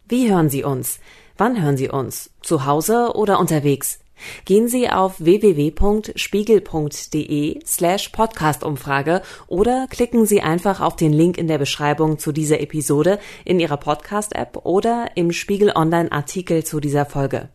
Wie 0.08 0.30
hören 0.30 0.50
Sie 0.50 0.64
uns? 0.64 1.00
Wann 1.38 1.62
hören 1.62 1.78
Sie 1.78 1.90
uns? 1.90 2.32
Zu 2.42 2.66
Hause 2.66 3.14
oder 3.16 3.40
unterwegs? 3.40 4.00
Gehen 4.46 4.68
Sie 4.68 4.90
auf 4.90 5.20
www.spiegel.de 5.20 7.60
slash 7.66 8.10
Podcast-Umfrage 8.10 9.22
oder 9.48 9.88
klicken 9.90 10.26
Sie 10.26 10.42
einfach 10.42 10.82
auf 10.82 10.96
den 10.96 11.14
Link 11.14 11.38
in 11.38 11.48
der 11.48 11.58
Beschreibung 11.58 12.20
zu 12.20 12.32
dieser 12.32 12.60
Episode 12.60 13.20
in 13.46 13.60
Ihrer 13.60 13.78
Podcast-App 13.78 14.66
oder 14.66 15.12
im 15.16 15.32
Spiegel 15.32 15.72
Online-Artikel 15.76 16.64
zu 16.64 16.80
dieser 16.80 17.06
Folge. 17.06 17.50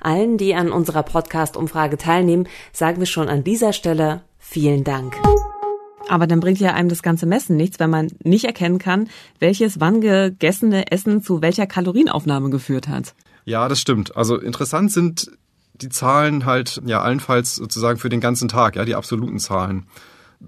Allen, 0.00 0.38
die 0.38 0.54
an 0.54 0.72
unserer 0.72 1.02
Podcast-Umfrage 1.02 1.96
teilnehmen, 1.96 2.48
sagen 2.72 2.98
wir 2.98 3.06
schon 3.06 3.28
an 3.28 3.44
dieser 3.44 3.72
Stelle 3.72 4.22
vielen 4.38 4.84
Dank. 4.84 5.16
Aber 6.08 6.26
dann 6.26 6.40
bringt 6.40 6.58
ja 6.58 6.74
einem 6.74 6.88
das 6.88 7.02
ganze 7.02 7.26
Messen 7.26 7.56
nichts, 7.56 7.78
wenn 7.78 7.90
man 7.90 8.08
nicht 8.24 8.44
erkennen 8.44 8.78
kann, 8.78 9.08
welches 9.38 9.78
wann 9.78 10.00
gegessene 10.00 10.90
Essen 10.90 11.22
zu 11.22 11.40
welcher 11.40 11.66
Kalorienaufnahme 11.66 12.50
geführt 12.50 12.88
hat. 12.88 13.14
Ja, 13.44 13.68
das 13.68 13.80
stimmt. 13.80 14.16
Also 14.16 14.36
interessant 14.36 14.90
sind 14.90 15.30
die 15.74 15.88
Zahlen 15.88 16.46
halt 16.46 16.80
ja 16.84 17.00
allenfalls 17.00 17.54
sozusagen 17.54 17.98
für 17.98 18.08
den 18.08 18.20
ganzen 18.20 18.48
Tag, 18.48 18.76
ja, 18.76 18.84
die 18.84 18.94
absoluten 18.94 19.38
Zahlen. 19.38 19.86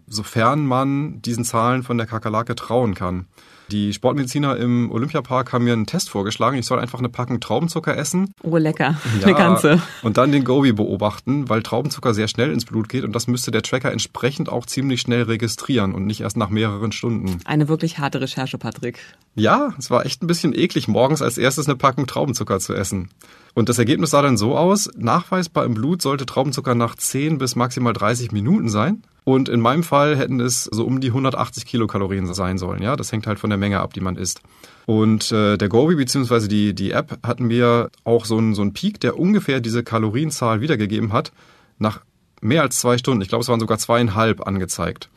Sofern 0.06 0.66
man 0.66 1.20
diesen 1.22 1.44
Zahlen 1.44 1.82
von 1.82 1.98
der 1.98 2.06
Kakerlake 2.06 2.54
trauen 2.54 2.94
kann. 2.94 3.26
Die 3.72 3.94
Sportmediziner 3.94 4.58
im 4.58 4.90
Olympiapark 4.90 5.52
haben 5.52 5.64
mir 5.64 5.72
einen 5.72 5.86
Test 5.86 6.10
vorgeschlagen. 6.10 6.58
Ich 6.58 6.66
soll 6.66 6.78
einfach 6.78 6.98
eine 6.98 7.08
Packung 7.08 7.40
Traubenzucker 7.40 7.96
essen. 7.96 8.34
Oh, 8.42 8.56
lecker. 8.58 8.96
Ja, 9.20 9.28
eine 9.28 9.36
ganze. 9.36 9.82
Und 10.02 10.16
dann 10.16 10.32
den 10.32 10.44
Gobi 10.44 10.72
beobachten, 10.72 11.48
weil 11.48 11.62
Traubenzucker 11.62 12.12
sehr 12.12 12.28
schnell 12.28 12.50
ins 12.50 12.64
Blut 12.64 12.88
geht 12.88 13.04
und 13.04 13.14
das 13.14 13.28
müsste 13.28 13.50
der 13.50 13.62
Tracker 13.62 13.92
entsprechend 13.92 14.50
auch 14.50 14.66
ziemlich 14.66 15.00
schnell 15.00 15.22
registrieren 15.22 15.94
und 15.94 16.06
nicht 16.06 16.22
erst 16.22 16.36
nach 16.36 16.50
mehreren 16.50 16.92
Stunden. 16.92 17.38
Eine 17.44 17.68
wirklich 17.68 17.98
harte 17.98 18.20
Recherche, 18.20 18.58
Patrick. 18.58 18.98
Ja, 19.34 19.74
es 19.78 19.90
war 19.90 20.04
echt 20.04 20.22
ein 20.22 20.26
bisschen 20.26 20.54
eklig, 20.54 20.88
morgens 20.88 21.22
als 21.22 21.38
erstes 21.38 21.66
eine 21.68 21.76
Packung 21.76 22.06
Traubenzucker 22.06 22.58
zu 22.58 22.74
essen. 22.74 23.10
Und 23.54 23.68
das 23.68 23.78
Ergebnis 23.78 24.10
sah 24.10 24.22
dann 24.22 24.38
so 24.38 24.56
aus, 24.56 24.90
nachweisbar 24.96 25.64
im 25.64 25.74
Blut 25.74 26.00
sollte 26.00 26.24
Traubenzucker 26.24 26.74
nach 26.74 26.96
10 26.96 27.38
bis 27.38 27.54
maximal 27.54 27.92
30 27.92 28.32
Minuten 28.32 28.68
sein. 28.68 29.02
Und 29.24 29.48
in 29.48 29.60
meinem 29.60 29.84
Fall 29.84 30.16
hätten 30.16 30.40
es 30.40 30.64
so 30.64 30.84
um 30.84 31.00
die 31.00 31.08
180 31.08 31.66
Kilokalorien 31.66 32.32
sein 32.32 32.58
sollen. 32.58 32.82
Ja, 32.82 32.96
das 32.96 33.12
hängt 33.12 33.26
halt 33.26 33.38
von 33.38 33.50
der 33.50 33.58
Menge 33.58 33.80
ab, 33.80 33.92
die 33.92 34.00
man 34.00 34.16
isst. 34.16 34.40
Und 34.86 35.30
äh, 35.30 35.56
der 35.58 35.68
Gobi 35.68 35.94
bzw. 35.94 36.48
Die, 36.48 36.74
die 36.74 36.90
App 36.90 37.18
hatten 37.22 37.46
mir 37.46 37.90
auch 38.04 38.24
so 38.24 38.38
einen, 38.38 38.54
so 38.54 38.62
einen 38.62 38.72
Peak, 38.72 39.00
der 39.00 39.18
ungefähr 39.18 39.60
diese 39.60 39.84
Kalorienzahl 39.84 40.60
wiedergegeben 40.60 41.12
hat, 41.12 41.32
nach 41.78 42.00
mehr 42.40 42.62
als 42.62 42.80
zwei 42.80 42.98
Stunden. 42.98 43.22
Ich 43.22 43.28
glaube, 43.28 43.42
es 43.42 43.48
waren 43.48 43.60
sogar 43.60 43.78
zweieinhalb 43.78 44.46
angezeigt. 44.46 45.08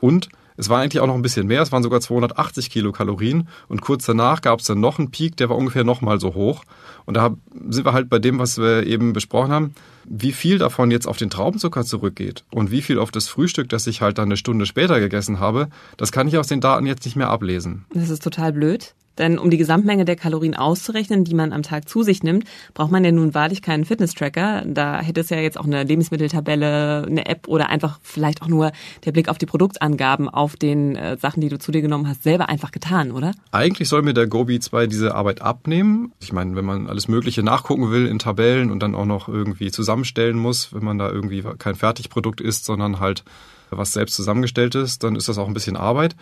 Und 0.00 0.30
es 0.60 0.68
war 0.68 0.80
eigentlich 0.80 1.00
auch 1.00 1.06
noch 1.06 1.14
ein 1.14 1.22
bisschen 1.22 1.46
mehr, 1.46 1.62
es 1.62 1.72
waren 1.72 1.82
sogar 1.82 2.00
280 2.00 2.68
Kilokalorien 2.70 3.48
und 3.68 3.80
kurz 3.80 4.04
danach 4.04 4.42
gab 4.42 4.60
es 4.60 4.66
dann 4.66 4.78
noch 4.78 4.98
einen 4.98 5.10
Peak, 5.10 5.36
der 5.38 5.48
war 5.48 5.56
ungefähr 5.56 5.84
nochmal 5.84 6.20
so 6.20 6.34
hoch. 6.34 6.64
Und 7.06 7.14
da 7.14 7.34
sind 7.70 7.86
wir 7.86 7.94
halt 7.94 8.10
bei 8.10 8.18
dem, 8.18 8.38
was 8.38 8.58
wir 8.58 8.86
eben 8.86 9.14
besprochen 9.14 9.52
haben, 9.52 9.74
wie 10.04 10.32
viel 10.32 10.58
davon 10.58 10.90
jetzt 10.90 11.08
auf 11.08 11.16
den 11.16 11.30
Traubenzucker 11.30 11.84
zurückgeht 11.84 12.44
und 12.50 12.70
wie 12.70 12.82
viel 12.82 12.98
auf 12.98 13.10
das 13.10 13.26
Frühstück, 13.26 13.70
das 13.70 13.86
ich 13.86 14.02
halt 14.02 14.18
dann 14.18 14.26
eine 14.28 14.36
Stunde 14.36 14.66
später 14.66 15.00
gegessen 15.00 15.40
habe, 15.40 15.68
das 15.96 16.12
kann 16.12 16.28
ich 16.28 16.36
aus 16.36 16.46
den 16.46 16.60
Daten 16.60 16.84
jetzt 16.84 17.06
nicht 17.06 17.16
mehr 17.16 17.30
ablesen. 17.30 17.86
Das 17.94 18.10
ist 18.10 18.22
total 18.22 18.52
blöd. 18.52 18.94
Denn 19.18 19.38
um 19.38 19.50
die 19.50 19.58
Gesamtmenge 19.58 20.04
der 20.04 20.16
Kalorien 20.16 20.54
auszurechnen, 20.54 21.24
die 21.24 21.34
man 21.34 21.52
am 21.52 21.62
Tag 21.62 21.88
zu 21.88 22.02
sich 22.02 22.22
nimmt, 22.22 22.44
braucht 22.74 22.90
man 22.90 23.04
ja 23.04 23.12
nun 23.12 23.34
wahrlich 23.34 23.62
keinen 23.62 23.84
Fitness-Tracker. 23.84 24.64
Da 24.66 25.00
hätte 25.00 25.20
es 25.20 25.30
ja 25.30 25.38
jetzt 25.38 25.58
auch 25.58 25.66
eine 25.66 25.82
Lebensmitteltabelle, 25.82 27.06
eine 27.06 27.26
App 27.26 27.48
oder 27.48 27.68
einfach 27.68 27.98
vielleicht 28.02 28.42
auch 28.42 28.48
nur 28.48 28.72
der 29.04 29.12
Blick 29.12 29.28
auf 29.28 29.38
die 29.38 29.46
Produktangaben 29.46 30.28
auf 30.28 30.56
den 30.56 30.96
äh, 30.96 31.16
Sachen, 31.18 31.40
die 31.40 31.48
du 31.48 31.58
zu 31.58 31.72
dir 31.72 31.82
genommen 31.82 32.08
hast, 32.08 32.22
selber 32.22 32.48
einfach 32.48 32.70
getan, 32.70 33.10
oder? 33.12 33.32
Eigentlich 33.52 33.88
soll 33.88 34.02
mir 34.02 34.14
der 34.14 34.26
Gobi 34.26 34.58
2 34.60 34.86
diese 34.86 35.14
Arbeit 35.14 35.42
abnehmen. 35.42 36.12
Ich 36.20 36.32
meine, 36.32 36.56
wenn 36.56 36.64
man 36.64 36.86
alles 36.86 37.08
Mögliche 37.08 37.42
nachgucken 37.42 37.90
will 37.90 38.06
in 38.06 38.18
Tabellen 38.18 38.70
und 38.70 38.82
dann 38.82 38.94
auch 38.94 39.06
noch 39.06 39.28
irgendwie 39.28 39.70
zusammenstellen 39.70 40.38
muss, 40.38 40.72
wenn 40.72 40.84
man 40.84 40.98
da 40.98 41.10
irgendwie 41.10 41.44
kein 41.58 41.74
Fertigprodukt 41.74 42.40
isst, 42.40 42.64
sondern 42.64 43.00
halt 43.00 43.24
was 43.70 43.92
selbst 43.92 44.16
zusammengestellt 44.16 44.74
ist, 44.74 45.04
dann 45.04 45.16
ist 45.16 45.28
das 45.28 45.38
auch 45.38 45.46
ein 45.46 45.54
bisschen 45.54 45.76
Arbeit. 45.76 46.16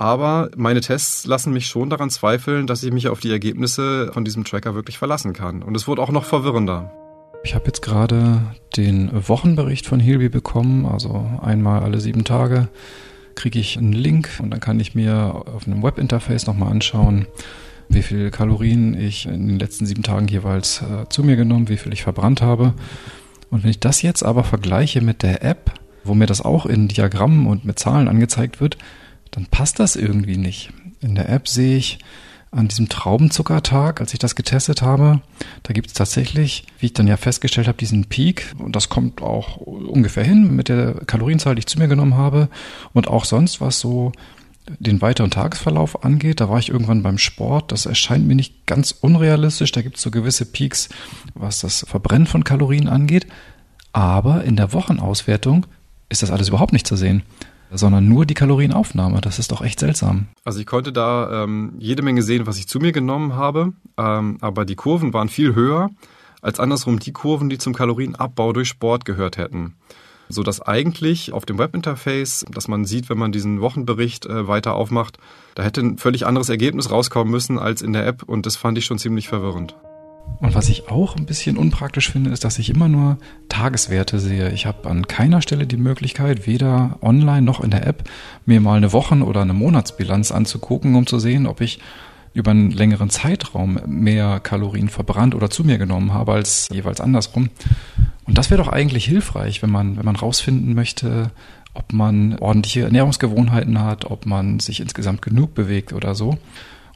Aber 0.00 0.50
meine 0.56 0.80
Tests 0.80 1.26
lassen 1.26 1.52
mich 1.52 1.66
schon 1.66 1.90
daran 1.90 2.08
zweifeln, 2.08 2.66
dass 2.66 2.82
ich 2.82 2.90
mich 2.90 3.08
auf 3.08 3.20
die 3.20 3.30
Ergebnisse 3.30 4.10
von 4.14 4.24
diesem 4.24 4.44
Tracker 4.44 4.74
wirklich 4.74 4.96
verlassen 4.96 5.34
kann. 5.34 5.62
Und 5.62 5.76
es 5.76 5.86
wurde 5.86 6.00
auch 6.00 6.10
noch 6.10 6.24
verwirrender. 6.24 6.90
Ich 7.44 7.54
habe 7.54 7.66
jetzt 7.66 7.82
gerade 7.82 8.40
den 8.78 9.10
Wochenbericht 9.12 9.86
von 9.86 10.00
Hilby 10.00 10.30
bekommen, 10.30 10.86
also 10.86 11.28
einmal 11.42 11.82
alle 11.82 12.00
sieben 12.00 12.24
Tage 12.24 12.68
kriege 13.34 13.58
ich 13.58 13.76
einen 13.76 13.92
Link 13.92 14.30
und 14.42 14.50
dann 14.50 14.60
kann 14.60 14.80
ich 14.80 14.94
mir 14.94 15.44
auf 15.54 15.66
einem 15.66 15.82
Webinterface 15.82 16.46
nochmal 16.46 16.70
anschauen, 16.70 17.26
wie 17.90 18.02
viel 18.02 18.30
Kalorien 18.30 18.98
ich 18.98 19.26
in 19.26 19.48
den 19.48 19.58
letzten 19.58 19.84
sieben 19.84 20.02
Tagen 20.02 20.28
jeweils 20.28 20.80
äh, 20.80 21.08
zu 21.10 21.22
mir 21.22 21.36
genommen, 21.36 21.68
wie 21.68 21.76
viel 21.76 21.92
ich 21.92 22.02
verbrannt 22.02 22.40
habe. 22.40 22.72
Und 23.50 23.64
wenn 23.64 23.70
ich 23.70 23.80
das 23.80 24.00
jetzt 24.00 24.22
aber 24.22 24.44
vergleiche 24.44 25.02
mit 25.02 25.22
der 25.22 25.44
App, 25.44 25.72
wo 26.04 26.14
mir 26.14 26.26
das 26.26 26.40
auch 26.40 26.64
in 26.64 26.88
Diagrammen 26.88 27.46
und 27.46 27.66
mit 27.66 27.78
Zahlen 27.78 28.08
angezeigt 28.08 28.62
wird, 28.62 28.78
dann 29.30 29.46
passt 29.46 29.78
das 29.78 29.96
irgendwie 29.96 30.36
nicht. 30.36 30.72
In 31.00 31.14
der 31.14 31.28
App 31.28 31.48
sehe 31.48 31.76
ich 31.76 31.98
an 32.52 32.66
diesem 32.66 32.88
Traubenzuckertag, 32.88 34.00
als 34.00 34.12
ich 34.12 34.18
das 34.18 34.34
getestet 34.34 34.82
habe, 34.82 35.20
da 35.62 35.72
gibt 35.72 35.86
es 35.88 35.92
tatsächlich, 35.92 36.64
wie 36.80 36.86
ich 36.86 36.92
dann 36.92 37.06
ja 37.06 37.16
festgestellt 37.16 37.68
habe, 37.68 37.78
diesen 37.78 38.06
Peak. 38.06 38.54
Und 38.58 38.74
das 38.74 38.88
kommt 38.88 39.22
auch 39.22 39.56
ungefähr 39.56 40.24
hin 40.24 40.56
mit 40.56 40.68
der 40.68 40.94
Kalorienzahl, 41.06 41.54
die 41.54 41.60
ich 41.60 41.66
zu 41.66 41.78
mir 41.78 41.86
genommen 41.86 42.16
habe. 42.16 42.48
Und 42.92 43.06
auch 43.06 43.24
sonst, 43.24 43.60
was 43.60 43.78
so 43.78 44.10
den 44.78 45.00
weiteren 45.00 45.30
Tagesverlauf 45.30 46.04
angeht, 46.04 46.40
da 46.40 46.48
war 46.48 46.58
ich 46.58 46.70
irgendwann 46.70 47.04
beim 47.04 47.18
Sport. 47.18 47.70
Das 47.70 47.86
erscheint 47.86 48.26
mir 48.26 48.34
nicht 48.34 48.66
ganz 48.66 48.90
unrealistisch. 49.00 49.70
Da 49.70 49.82
gibt 49.82 49.96
es 49.96 50.02
so 50.02 50.10
gewisse 50.10 50.44
Peaks, 50.44 50.88
was 51.34 51.60
das 51.60 51.86
Verbrennen 51.88 52.26
von 52.26 52.42
Kalorien 52.42 52.88
angeht. 52.88 53.26
Aber 53.92 54.42
in 54.42 54.56
der 54.56 54.72
Wochenauswertung 54.72 55.66
ist 56.08 56.22
das 56.22 56.32
alles 56.32 56.48
überhaupt 56.48 56.72
nicht 56.72 56.86
zu 56.86 56.96
sehen 56.96 57.22
sondern 57.72 58.08
nur 58.08 58.26
die 58.26 58.34
Kalorienaufnahme. 58.34 59.20
Das 59.20 59.38
ist 59.38 59.52
doch 59.52 59.62
echt 59.62 59.80
seltsam. 59.80 60.26
Also 60.44 60.60
ich 60.60 60.66
konnte 60.66 60.92
da 60.92 61.44
ähm, 61.44 61.74
jede 61.78 62.02
Menge 62.02 62.22
sehen, 62.22 62.46
was 62.46 62.58
ich 62.58 62.68
zu 62.68 62.78
mir 62.78 62.92
genommen 62.92 63.34
habe, 63.34 63.72
ähm, 63.96 64.38
aber 64.40 64.64
die 64.64 64.76
Kurven 64.76 65.12
waren 65.12 65.28
viel 65.28 65.54
höher 65.54 65.90
als 66.42 66.58
andersrum 66.58 66.98
die 66.98 67.12
Kurven, 67.12 67.50
die 67.50 67.58
zum 67.58 67.74
Kalorienabbau 67.74 68.52
durch 68.52 68.68
Sport 68.68 69.04
gehört 69.04 69.36
hätten. 69.36 69.74
So 70.28 70.42
dass 70.42 70.62
eigentlich 70.62 71.32
auf 71.32 71.44
dem 71.44 71.58
Webinterface, 71.58 72.46
dass 72.50 72.68
man 72.68 72.84
sieht, 72.84 73.10
wenn 73.10 73.18
man 73.18 73.32
diesen 73.32 73.60
Wochenbericht 73.60 74.26
äh, 74.26 74.46
weiter 74.46 74.74
aufmacht, 74.74 75.18
da 75.54 75.64
hätte 75.64 75.80
ein 75.80 75.98
völlig 75.98 76.24
anderes 76.24 76.48
Ergebnis 76.48 76.90
rauskommen 76.90 77.30
müssen 77.30 77.58
als 77.58 77.82
in 77.82 77.92
der 77.92 78.06
App 78.06 78.22
und 78.22 78.46
das 78.46 78.56
fand 78.56 78.78
ich 78.78 78.84
schon 78.84 78.98
ziemlich 78.98 79.28
verwirrend. 79.28 79.74
Und 80.40 80.54
was 80.54 80.70
ich 80.70 80.88
auch 80.88 81.16
ein 81.16 81.26
bisschen 81.26 81.58
unpraktisch 81.58 82.10
finde, 82.10 82.30
ist, 82.30 82.44
dass 82.44 82.58
ich 82.58 82.70
immer 82.70 82.88
nur 82.88 83.18
Tageswerte 83.50 84.18
sehe. 84.18 84.50
Ich 84.52 84.64
habe 84.64 84.88
an 84.88 85.06
keiner 85.06 85.42
Stelle 85.42 85.66
die 85.66 85.76
Möglichkeit, 85.76 86.46
weder 86.46 86.98
online 87.02 87.42
noch 87.42 87.60
in 87.60 87.70
der 87.70 87.86
App, 87.86 88.08
mir 88.46 88.60
mal 88.60 88.78
eine 88.78 88.92
Wochen- 88.92 89.22
oder 89.22 89.42
eine 89.42 89.52
Monatsbilanz 89.52 90.32
anzugucken, 90.32 90.94
um 90.94 91.06
zu 91.06 91.18
sehen, 91.18 91.46
ob 91.46 91.60
ich 91.60 91.78
über 92.32 92.52
einen 92.52 92.70
längeren 92.70 93.10
Zeitraum 93.10 93.80
mehr 93.86 94.40
Kalorien 94.40 94.88
verbrannt 94.88 95.34
oder 95.34 95.50
zu 95.50 95.64
mir 95.64 95.78
genommen 95.78 96.14
habe 96.14 96.32
als 96.32 96.68
jeweils 96.72 97.00
andersrum. 97.00 97.50
Und 98.24 98.38
das 98.38 98.50
wäre 98.50 98.62
doch 98.62 98.72
eigentlich 98.72 99.04
hilfreich, 99.04 99.62
wenn 99.62 99.70
man, 99.70 99.96
wenn 99.96 100.04
man 100.04 100.16
rausfinden 100.16 100.74
möchte, 100.74 101.32
ob 101.74 101.92
man 101.92 102.38
ordentliche 102.38 102.82
Ernährungsgewohnheiten 102.82 103.80
hat, 103.82 104.04
ob 104.04 104.26
man 104.26 104.60
sich 104.60 104.80
insgesamt 104.80 105.22
genug 105.22 105.54
bewegt 105.54 105.92
oder 105.92 106.14
so. 106.14 106.38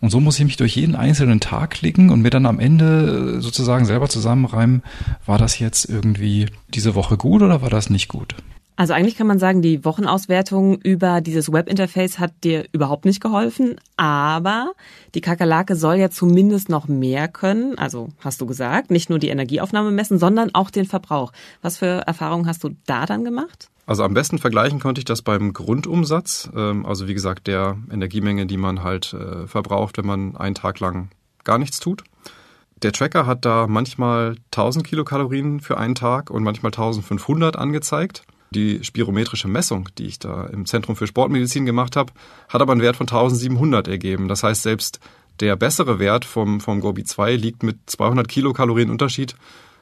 Und 0.05 0.11
so 0.11 0.21
muss 0.21 0.39
ich 0.39 0.45
mich 0.45 0.59
durch 0.59 0.77
jeden 0.77 0.97
einzelnen 0.97 1.41
Tag 1.41 1.71
klicken 1.71 2.11
und 2.11 2.21
mir 2.21 2.29
dann 2.29 2.45
am 2.45 2.61
Ende 2.61 3.39
äh, 3.39 3.41
sozusagen 3.41 3.87
selber 3.87 4.11
zusammenreimen, 4.11 4.83
war 5.25 5.39
das 5.39 5.59
jetzt 5.59 5.89
irgendwie 5.89 6.49
diese 6.69 6.95
Woche 6.95 7.17
gut 7.17 7.41
oder 7.41 7.63
war 7.63 7.71
das 7.71 7.89
nicht 7.89 8.09
gut? 8.09 8.35
Also 8.77 8.93
eigentlich 8.93 9.17
kann 9.17 9.29
man 9.29 9.39
sagen, 9.39 9.63
die 9.63 9.85
Wochenauswertung 9.85 10.81
über 10.81 11.21
dieses 11.21 11.53
Webinterface 11.53 12.19
hat 12.19 12.33
dir 12.43 12.67
überhaupt 12.73 13.05
nicht 13.05 13.21
geholfen, 13.21 13.77
aber 13.97 14.73
die 15.15 15.21
Kakerlake 15.21 15.77
soll 15.77 15.97
ja 15.97 16.11
zumindest 16.11 16.69
noch 16.69 16.89
mehr 16.89 17.29
können, 17.29 17.79
also 17.79 18.09
hast 18.19 18.41
du 18.41 18.47
gesagt, 18.47 18.91
nicht 18.91 19.11
nur 19.11 19.21
die 19.21 19.29
Energieaufnahme 19.29 19.93
messen, 19.93 20.19
sondern 20.19 20.53
auch 20.55 20.71
den 20.71 20.87
Verbrauch. 20.87 21.33
Was 21.63 21.79
für 21.79 22.03
Erfahrungen 22.07 22.49
hast 22.49 22.65
du 22.65 22.71
da 22.87 23.07
dann 23.07 23.25
gemacht? 23.25 23.69
Also 23.87 24.03
am 24.03 24.15
besten 24.15 24.39
vergleichen 24.39 24.81
konnte 24.81 25.01
ich 25.01 25.05
das 25.05 25.23
beim 25.23 25.53
Grundumsatz, 25.53 26.51
ähm, 26.57 26.85
also 26.85 27.07
wie 27.07 27.15
gesagt 27.15 27.47
der 27.47 27.77
Energiemenge, 27.93 28.47
die 28.47 28.57
man 28.57 28.83
halt 28.83 29.13
äh, 29.13 29.47
verbraucht, 29.47 29.99
wenn 29.99 30.07
man 30.07 30.37
einen 30.37 30.55
Tag 30.55 30.81
lang 30.81 31.11
gar 31.45 31.59
nichts 31.59 31.79
tut. 31.79 32.03
Der 32.83 32.93
Tracker 32.93 33.27
hat 33.27 33.45
da 33.45 33.67
manchmal 33.69 34.37
1000 34.47 34.87
Kilokalorien 34.87 35.61
für 35.61 35.79
einen 35.79 35.95
Tag 35.95 36.31
und 36.31 36.43
manchmal 36.43 36.71
1500 36.71 37.57
angezeigt. 37.57 38.25
Die 38.55 38.83
spirometrische 38.85 39.49
Messung, 39.49 39.89
die 39.99 40.07
ich 40.07 40.19
da 40.19 40.47
im 40.47 40.67
Zentrum 40.67 40.97
für 40.97 41.07
Sportmedizin 41.07 41.67
gemacht 41.67 41.97
habe, 41.97 42.13
hat 42.49 42.63
aber 42.63 42.73
einen 42.73 42.83
Wert 42.83 42.97
von 42.97 43.09
1700 43.09 43.89
ergeben. 43.89 44.29
Das 44.29 44.43
heißt, 44.43 44.63
selbst 44.63 45.01
der 45.41 45.57
bessere 45.57 45.99
Wert 45.99 46.25
vom, 46.25 46.61
vom 46.61 46.81
Gobi 46.81 47.05
2 47.05 47.35
liegt 47.37 47.63
mit 47.63 47.79
200 47.87 48.29
Kilokalorien 48.29 48.91
Unterschied 48.91 49.35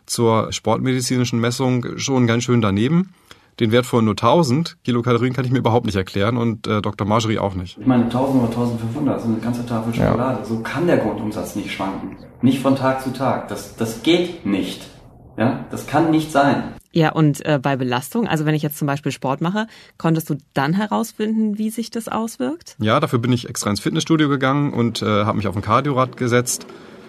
zur 0.07 0.53
sportmedizinischen 0.53 1.41
Messung 1.41 1.99
schon 1.99 2.27
ganz 2.27 2.45
schön 2.45 2.61
daneben 2.61 3.15
den 3.61 3.71
Wert 3.71 3.87
von 3.87 4.05
nur 4.05 4.13
1000 4.13 4.79
Kilokalorien 4.85 5.35
kann 5.35 5.45
ich 5.45 5.51
mir 5.51 5.59
überhaupt 5.59 5.87
nicht 5.87 5.97
erklären 5.97 6.37
und 6.37 6.67
äh, 6.67 6.81
Dr. 6.81 7.07
Marjorie 7.07 7.39
auch 7.39 7.55
nicht. 7.55 7.79
Ich 7.79 7.87
meine, 7.87 8.05
1000 8.05 8.43
oder 8.43 8.51
1500, 8.51 9.15
also 9.15 9.29
eine 9.29 9.39
ganze 9.39 9.67
Tafel 9.67 9.95
Schokolade. 9.95 10.41
Ja. 10.41 10.45
So 10.45 10.61
kann 10.61 10.87
der 10.87 10.99
Grundumsatz 10.99 11.55
nicht 11.55 11.71
schwanken. 11.71 12.17
Nicht 12.41 12.61
von 12.61 12.77
Tag 12.77 13.03
zu 13.03 13.13
Tag. 13.13 13.49
Das, 13.49 13.77
das 13.77 14.03
geht 14.03 14.47
nicht. 14.47 14.89
Ja, 15.37 15.65
das 15.71 15.87
kann 15.87 16.11
nicht 16.11 16.31
sein. 16.31 16.63
Ja, 16.93 17.13
und 17.13 17.45
äh, 17.47 17.59
bei 17.61 17.77
Belastung, 17.77 18.29
also 18.29 18.45
wenn 18.45 18.55
ich 18.55 18.63
jetzt 18.63 18.77
zum 18.77 18.87
Beispiel 18.87 19.13
Sport 19.13 19.41
mache, 19.41 19.67
konntest 19.97 20.29
du 20.29 20.37
dann 20.53 20.75
herausfinden, 20.75 21.57
wie 21.57 21.71
sich 21.71 21.91
das 21.91 22.09
auswirkt? 22.09 22.77
Ja, 22.79 23.01
dafür 23.01 23.19
bin 23.19 23.33
ich 23.33 23.49
extra 23.49 23.71
ins 23.71 23.81
Fitnessstudio 23.81 24.29
gegangen 24.29 24.75
und 24.75 25.01
äh, 25.01 25.07
habe 25.07 25.39
mich 25.39 25.47
auf 25.47 25.57
ein 25.57 25.63
Cardiorad 25.63 26.17
gesetzt 26.17 26.67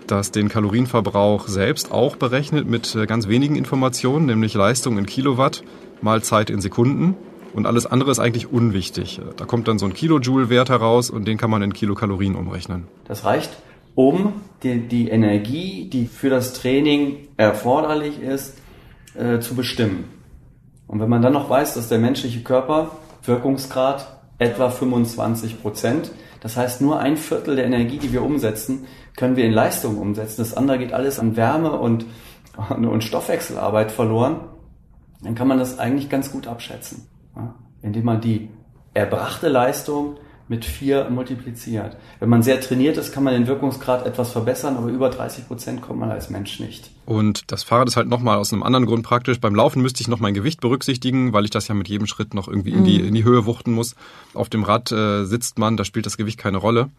das 0.08 0.32
den 0.32 0.50
Kalorienverbrauch 0.50 1.48
selbst 1.48 1.92
auch 1.92 2.15
berechnet 2.15 2.68
mit 2.68 2.96
äh, 2.96 3.06
ganz 3.06 3.27
wenigen 3.27 3.56
Informationen, 3.56 4.25
nämlich 4.25 4.53
Leistung 4.53 4.98
in 4.98 5.06
Kilowatt 5.06 5.63
mal 6.01 6.22
Zeit 6.22 6.50
in 6.50 6.62
Sekunden. 6.62 7.15
Und 7.53 7.68
alles 7.68 7.86
andere 7.86 8.10
ist 8.10 8.20
eigentlich 8.20 8.51
unwichtig. 8.51 9.22
Da 9.38 9.46
kommt 9.46 9.68
dann 9.68 9.77
so 9.77 9.86
ein 9.86 9.94
Kilojoule-Wert 9.94 10.70
heraus 10.70 11.12
und 11.12 11.25
den 11.27 11.38
kann 11.38 11.51
man 11.51 11.62
in 11.62 11.72
Kilokalorien 11.72 12.36
umrechnen. 12.36 12.88
Das 13.08 13.25
reicht, 13.25 13.51
um 13.95 14.41
die, 14.63 14.88
die 14.88 15.09
Energie, 15.09 15.89
die 15.89 16.05
für 16.05 16.29
das 16.29 16.53
Training 16.53 17.27
erforderlich 17.38 18.21
ist, 18.21 18.57
äh, 19.15 19.39
zu 19.39 19.55
bestimmen. 19.55 20.05
Und 20.88 21.00
wenn 21.00 21.09
man 21.09 21.21
dann 21.21 21.33
noch 21.33 21.50
weiß, 21.50 21.75
dass 21.75 21.89
der 21.89 22.00
menschliche 22.00 22.41
Körper 22.41 22.91
Wirkungsgrad 23.23 24.19
etwa 24.38 24.69
25 24.69 25.62
Prozent, 25.62 26.12
das 26.41 26.57
heißt 26.57 26.81
nur 26.81 27.00
ein 27.00 27.17
Viertel 27.17 27.55
der 27.55 27.65
Energie, 27.65 27.97
die 27.97 28.12
wir 28.12 28.23
umsetzen, 28.23 28.85
können 29.15 29.35
wir 29.35 29.45
in 29.45 29.53
Leistung 29.53 29.97
umsetzen. 29.97 30.35
Das 30.38 30.55
andere 30.55 30.79
geht 30.79 30.93
alles 30.93 31.19
an 31.19 31.35
Wärme 31.35 31.71
und, 31.71 32.05
und 32.69 33.03
Stoffwechselarbeit 33.03 33.91
verloren 33.91 34.41
dann 35.23 35.35
kann 35.35 35.47
man 35.47 35.57
das 35.57 35.79
eigentlich 35.79 36.09
ganz 36.09 36.31
gut 36.31 36.47
abschätzen, 36.47 37.07
ja? 37.35 37.55
indem 37.81 38.05
man 38.05 38.21
die 38.21 38.50
erbrachte 38.93 39.47
Leistung 39.47 40.17
mit 40.47 40.65
vier 40.65 41.09
multipliziert. 41.09 41.95
Wenn 42.19 42.29
man 42.29 42.43
sehr 42.43 42.59
trainiert 42.59 42.97
ist, 42.97 43.13
kann 43.13 43.23
man 43.23 43.33
den 43.33 43.47
Wirkungsgrad 43.47 44.05
etwas 44.05 44.31
verbessern, 44.31 44.75
aber 44.77 44.89
über 44.89 45.09
30 45.09 45.47
Prozent 45.47 45.81
kommt 45.81 46.00
man 46.00 46.12
als 46.12 46.29
Mensch 46.29 46.59
nicht. 46.59 46.89
Und 47.05 47.51
das 47.51 47.63
Fahrrad 47.63 47.88
ist 47.88 47.97
halt 47.97 48.07
nochmal 48.07 48.38
aus 48.38 48.51
einem 48.51 48.63
anderen 48.63 48.85
Grund 48.85 49.03
praktisch. 49.03 49.39
Beim 49.39 49.55
Laufen 49.55 49.81
müsste 49.81 50.01
ich 50.01 50.07
noch 50.07 50.19
mein 50.19 50.33
Gewicht 50.33 50.62
berücksichtigen, 50.62 51.33
weil 51.33 51.45
ich 51.45 51.51
das 51.51 51.67
ja 51.67 51.75
mit 51.75 51.88
jedem 51.88 52.07
Schritt 52.07 52.33
noch 52.33 52.47
irgendwie 52.47 52.71
in 52.71 52.83
die, 52.83 53.00
mhm. 53.00 53.07
in 53.07 53.13
die 53.13 53.23
Höhe 53.23 53.45
wuchten 53.45 53.73
muss. 53.73 53.95
Auf 54.33 54.50
dem 54.50 54.63
Rad 54.63 54.91
äh, 54.91 55.25
sitzt 55.25 55.59
man, 55.59 55.77
da 55.77 55.85
spielt 55.85 56.05
das 56.05 56.17
Gewicht 56.17 56.38
keine 56.38 56.57
Rolle. 56.57 56.89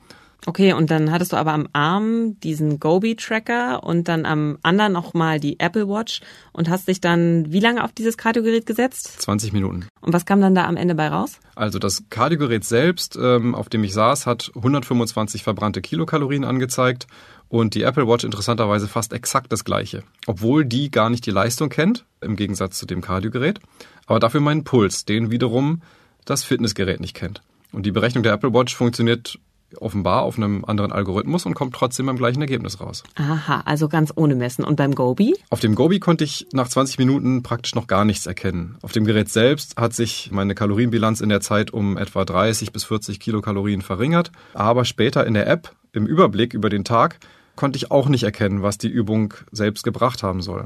Okay, 0.46 0.74
und 0.74 0.90
dann 0.90 1.10
hattest 1.10 1.32
du 1.32 1.36
aber 1.36 1.52
am 1.52 1.68
Arm 1.72 2.38
diesen 2.40 2.78
Gobi-Tracker 2.78 3.82
und 3.82 4.08
dann 4.08 4.26
am 4.26 4.58
anderen 4.62 4.92
nochmal 4.92 5.40
die 5.40 5.58
Apple 5.58 5.88
Watch 5.88 6.20
und 6.52 6.68
hast 6.68 6.88
dich 6.88 7.00
dann 7.00 7.50
wie 7.50 7.60
lange 7.60 7.82
auf 7.82 7.92
dieses 7.92 8.18
Kardiogerät 8.18 8.66
gesetzt? 8.66 9.22
20 9.22 9.52
Minuten. 9.52 9.86
Und 10.00 10.12
was 10.12 10.26
kam 10.26 10.40
dann 10.40 10.54
da 10.54 10.66
am 10.66 10.76
Ende 10.76 10.94
bei 10.94 11.08
raus? 11.08 11.40
Also 11.54 11.78
das 11.78 12.04
Kardiogerät 12.10 12.64
selbst, 12.64 13.18
ähm, 13.20 13.54
auf 13.54 13.68
dem 13.68 13.84
ich 13.84 13.94
saß, 13.94 14.26
hat 14.26 14.50
125 14.54 15.42
verbrannte 15.42 15.80
Kilokalorien 15.80 16.44
angezeigt 16.44 17.06
und 17.48 17.74
die 17.74 17.82
Apple 17.82 18.06
Watch 18.06 18.24
interessanterweise 18.24 18.88
fast 18.88 19.12
exakt 19.12 19.52
das 19.52 19.64
gleiche. 19.64 20.02
Obwohl 20.26 20.64
die 20.64 20.90
gar 20.90 21.08
nicht 21.08 21.24
die 21.24 21.30
Leistung 21.30 21.68
kennt, 21.68 22.04
im 22.20 22.36
Gegensatz 22.36 22.78
zu 22.78 22.86
dem 22.86 23.00
Kardiogerät, 23.00 23.60
aber 24.06 24.20
dafür 24.20 24.40
meinen 24.40 24.64
Puls, 24.64 25.04
den 25.04 25.30
wiederum 25.30 25.82
das 26.24 26.44
Fitnessgerät 26.44 27.00
nicht 27.00 27.14
kennt. 27.14 27.42
Und 27.72 27.86
die 27.86 27.92
Berechnung 27.92 28.22
der 28.22 28.32
Apple 28.32 28.52
Watch 28.52 28.74
funktioniert 28.74 29.38
offenbar 29.78 30.22
auf 30.22 30.36
einem 30.36 30.64
anderen 30.64 30.92
Algorithmus 30.92 31.46
und 31.46 31.54
kommt 31.54 31.74
trotzdem 31.74 32.06
beim 32.06 32.16
gleichen 32.16 32.40
Ergebnis 32.40 32.80
raus. 32.80 33.02
Aha, 33.16 33.62
also 33.64 33.88
ganz 33.88 34.12
ohne 34.14 34.34
Messen. 34.34 34.64
Und 34.64 34.76
beim 34.76 34.94
Gobi? 34.94 35.34
Auf 35.50 35.60
dem 35.60 35.74
Gobi 35.74 36.00
konnte 36.00 36.24
ich 36.24 36.46
nach 36.52 36.68
20 36.68 36.98
Minuten 36.98 37.42
praktisch 37.42 37.74
noch 37.74 37.86
gar 37.86 38.04
nichts 38.04 38.26
erkennen. 38.26 38.76
Auf 38.82 38.92
dem 38.92 39.04
Gerät 39.04 39.28
selbst 39.28 39.76
hat 39.76 39.92
sich 39.92 40.30
meine 40.32 40.54
Kalorienbilanz 40.54 41.20
in 41.20 41.28
der 41.28 41.40
Zeit 41.40 41.72
um 41.72 41.96
etwa 41.96 42.24
30 42.24 42.72
bis 42.72 42.84
40 42.84 43.20
Kilokalorien 43.20 43.82
verringert. 43.82 44.30
Aber 44.52 44.84
später 44.84 45.26
in 45.26 45.34
der 45.34 45.46
App, 45.46 45.72
im 45.92 46.06
Überblick 46.06 46.54
über 46.54 46.70
den 46.70 46.84
Tag, 46.84 47.18
konnte 47.56 47.76
ich 47.76 47.90
auch 47.90 48.08
nicht 48.08 48.24
erkennen, 48.24 48.62
was 48.62 48.78
die 48.78 48.88
Übung 48.88 49.34
selbst 49.52 49.84
gebracht 49.84 50.22
haben 50.22 50.42
soll. 50.42 50.64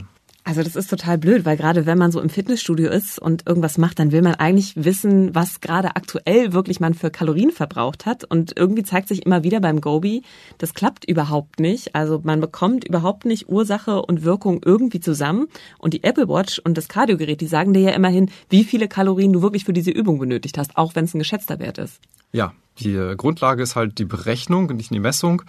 Also 0.49 0.63
das 0.63 0.77
ist 0.77 0.89
total 0.89 1.19
blöd, 1.19 1.45
weil 1.45 1.59
gerade 1.59 1.85
wenn 1.85 1.99
man 1.99 2.11
so 2.11 2.23
im 2.23 2.31
Fitnessstudio 2.31 2.89
ist 2.89 3.19
und 3.19 3.47
irgendwas 3.47 3.77
macht, 3.77 3.99
dann 3.99 4.13
will 4.13 4.23
man 4.23 4.37
eigentlich 4.37 4.83
wissen, 4.83 5.35
was 5.35 5.61
gerade 5.61 5.89
aktuell 5.89 6.55
wirklich 6.55 6.81
man 6.81 6.95
für 6.95 7.11
Kalorien 7.11 7.51
verbraucht 7.51 8.07
hat. 8.07 8.25
Und 8.25 8.57
irgendwie 8.57 8.83
zeigt 8.83 9.09
sich 9.09 9.27
immer 9.27 9.45
wieder 9.45 9.61
beim 9.61 9.83
Gobi, 9.83 10.23
das 10.57 10.73
klappt 10.73 11.05
überhaupt 11.05 11.61
nicht. 11.61 11.95
Also 11.95 12.23
man 12.25 12.41
bekommt 12.41 12.89
überhaupt 12.89 13.27
nicht 13.27 13.51
Ursache 13.51 14.01
und 14.01 14.25
Wirkung 14.25 14.63
irgendwie 14.65 15.01
zusammen. 15.01 15.49
Und 15.77 15.93
die 15.93 16.03
Apple 16.03 16.31
Watch 16.31 16.59
und 16.61 16.79
das 16.79 16.89
Kardiogerät, 16.89 17.43
die 17.43 17.47
sagen 17.47 17.75
dir 17.75 17.83
ja 17.83 17.91
immerhin, 17.91 18.31
wie 18.49 18.65
viele 18.65 18.89
Kalorien 18.89 19.35
du 19.35 19.43
wirklich 19.43 19.67
für 19.67 19.75
diese 19.75 19.91
Übung 19.91 20.19
benötigt 20.19 20.57
hast, 20.57 20.79
auch 20.79 20.95
wenn 20.95 21.05
es 21.05 21.13
ein 21.13 21.19
geschätzter 21.19 21.59
Wert 21.59 21.77
ist. 21.77 22.01
Ja, 22.33 22.55
die 22.79 22.95
Grundlage 23.19 23.63
ist 23.63 23.77
halt 23.77 23.99
die 23.99 24.07
Berechnung, 24.07 24.75
nicht 24.75 24.95
die 24.95 24.99
Messung. 24.99 25.43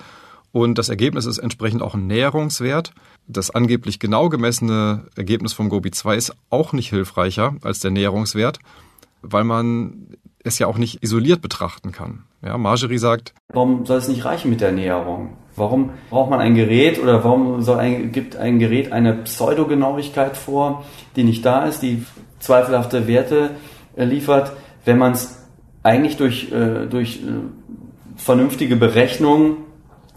Und 0.52 0.78
das 0.78 0.90
Ergebnis 0.90 1.26
ist 1.26 1.38
entsprechend 1.38 1.82
auch 1.82 1.94
ein 1.94 2.08
Näherungswert. 2.08 2.92
Das 3.32 3.52
angeblich 3.52 4.00
genau 4.00 4.28
gemessene 4.28 5.06
Ergebnis 5.16 5.54
vom 5.54 5.70
Gobi 5.70 5.92
2 5.92 6.16
ist 6.16 6.36
auch 6.50 6.74
nicht 6.74 6.90
hilfreicher 6.90 7.56
als 7.62 7.80
der 7.80 7.92
Näherungswert, 7.92 8.58
weil 9.22 9.44
man 9.44 10.18
es 10.44 10.58
ja 10.58 10.66
auch 10.66 10.80
nicht 10.80 11.04
isoliert 11.04 11.40
betrachten 11.40 11.92
kann. 11.92 12.24
Ja, 12.42 12.58
Margerie 12.58 12.98
sagt, 12.98 13.36
warum 13.54 13.86
soll 13.86 14.00
es 14.00 14.08
nicht 14.08 14.26
reichen 14.26 14.50
mit 14.50 14.62
der 14.62 14.72
Näherung? 14.72 15.38
Warum 15.56 15.92
braucht 16.10 16.32
man 16.32 16.40
ein 16.40 16.56
Gerät 16.56 17.00
oder 17.00 17.24
warum 17.24 17.62
soll 17.62 17.78
ein, 17.78 18.12
gibt 18.12 18.36
ein 18.36 18.58
Gerät 18.58 18.92
eine 18.92 19.14
Pseudogenauigkeit 19.14 20.36
vor, 20.36 20.84
die 21.16 21.24
nicht 21.24 21.46
da 21.46 21.66
ist, 21.66 21.82
die 21.82 22.04
zweifelhafte 22.40 23.08
Werte 23.08 23.52
äh, 23.96 24.06
liefert, 24.06 24.54
wenn 24.86 24.98
man 24.98 25.12
es 25.12 25.46
eigentlich 25.84 26.18
durch, 26.18 26.52
äh, 26.52 26.88
durch 26.88 27.18
äh, 27.18 27.30
vernünftige 28.16 28.76
Berechnungen 28.76 29.58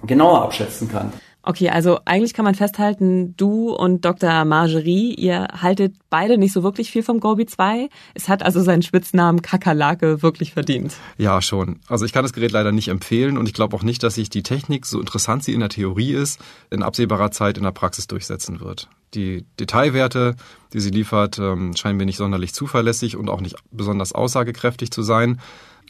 genauer 0.06 0.42
abschätzen 0.42 0.88
kann. 0.88 1.12
Okay, 1.44 1.70
also 1.70 1.98
eigentlich 2.04 2.34
kann 2.34 2.44
man 2.44 2.54
festhalten, 2.54 3.34
du 3.36 3.70
und 3.70 4.04
Dr. 4.04 4.44
Margerie, 4.44 5.12
ihr 5.14 5.48
haltet 5.60 5.96
beide 6.08 6.38
nicht 6.38 6.52
so 6.52 6.62
wirklich 6.62 6.92
viel 6.92 7.02
vom 7.02 7.18
Gobi 7.18 7.46
2. 7.46 7.88
Es 8.14 8.28
hat 8.28 8.44
also 8.44 8.62
seinen 8.62 8.82
Spitznamen 8.82 9.42
Kakerlake 9.42 10.22
wirklich 10.22 10.52
verdient. 10.52 10.94
Ja, 11.18 11.42
schon. 11.42 11.80
Also 11.88 12.04
ich 12.04 12.12
kann 12.12 12.22
das 12.22 12.32
Gerät 12.32 12.52
leider 12.52 12.70
nicht 12.70 12.88
empfehlen 12.88 13.38
und 13.38 13.48
ich 13.48 13.54
glaube 13.54 13.76
auch 13.76 13.82
nicht, 13.82 14.04
dass 14.04 14.14
sich 14.14 14.30
die 14.30 14.44
Technik, 14.44 14.86
so 14.86 15.00
interessant 15.00 15.42
sie 15.42 15.52
in 15.52 15.60
der 15.60 15.68
Theorie 15.68 16.12
ist, 16.12 16.40
in 16.70 16.84
absehbarer 16.84 17.32
Zeit 17.32 17.58
in 17.58 17.64
der 17.64 17.72
Praxis 17.72 18.06
durchsetzen 18.06 18.60
wird. 18.60 18.88
Die 19.14 19.44
Detailwerte, 19.58 20.36
die 20.72 20.80
sie 20.80 20.90
liefert, 20.90 21.38
ähm, 21.38 21.74
scheinen 21.76 21.98
mir 21.98 22.06
nicht 22.06 22.16
sonderlich 22.18 22.54
zuverlässig 22.54 23.16
und 23.16 23.28
auch 23.28 23.40
nicht 23.40 23.56
besonders 23.72 24.12
aussagekräftig 24.12 24.92
zu 24.92 25.02
sein. 25.02 25.40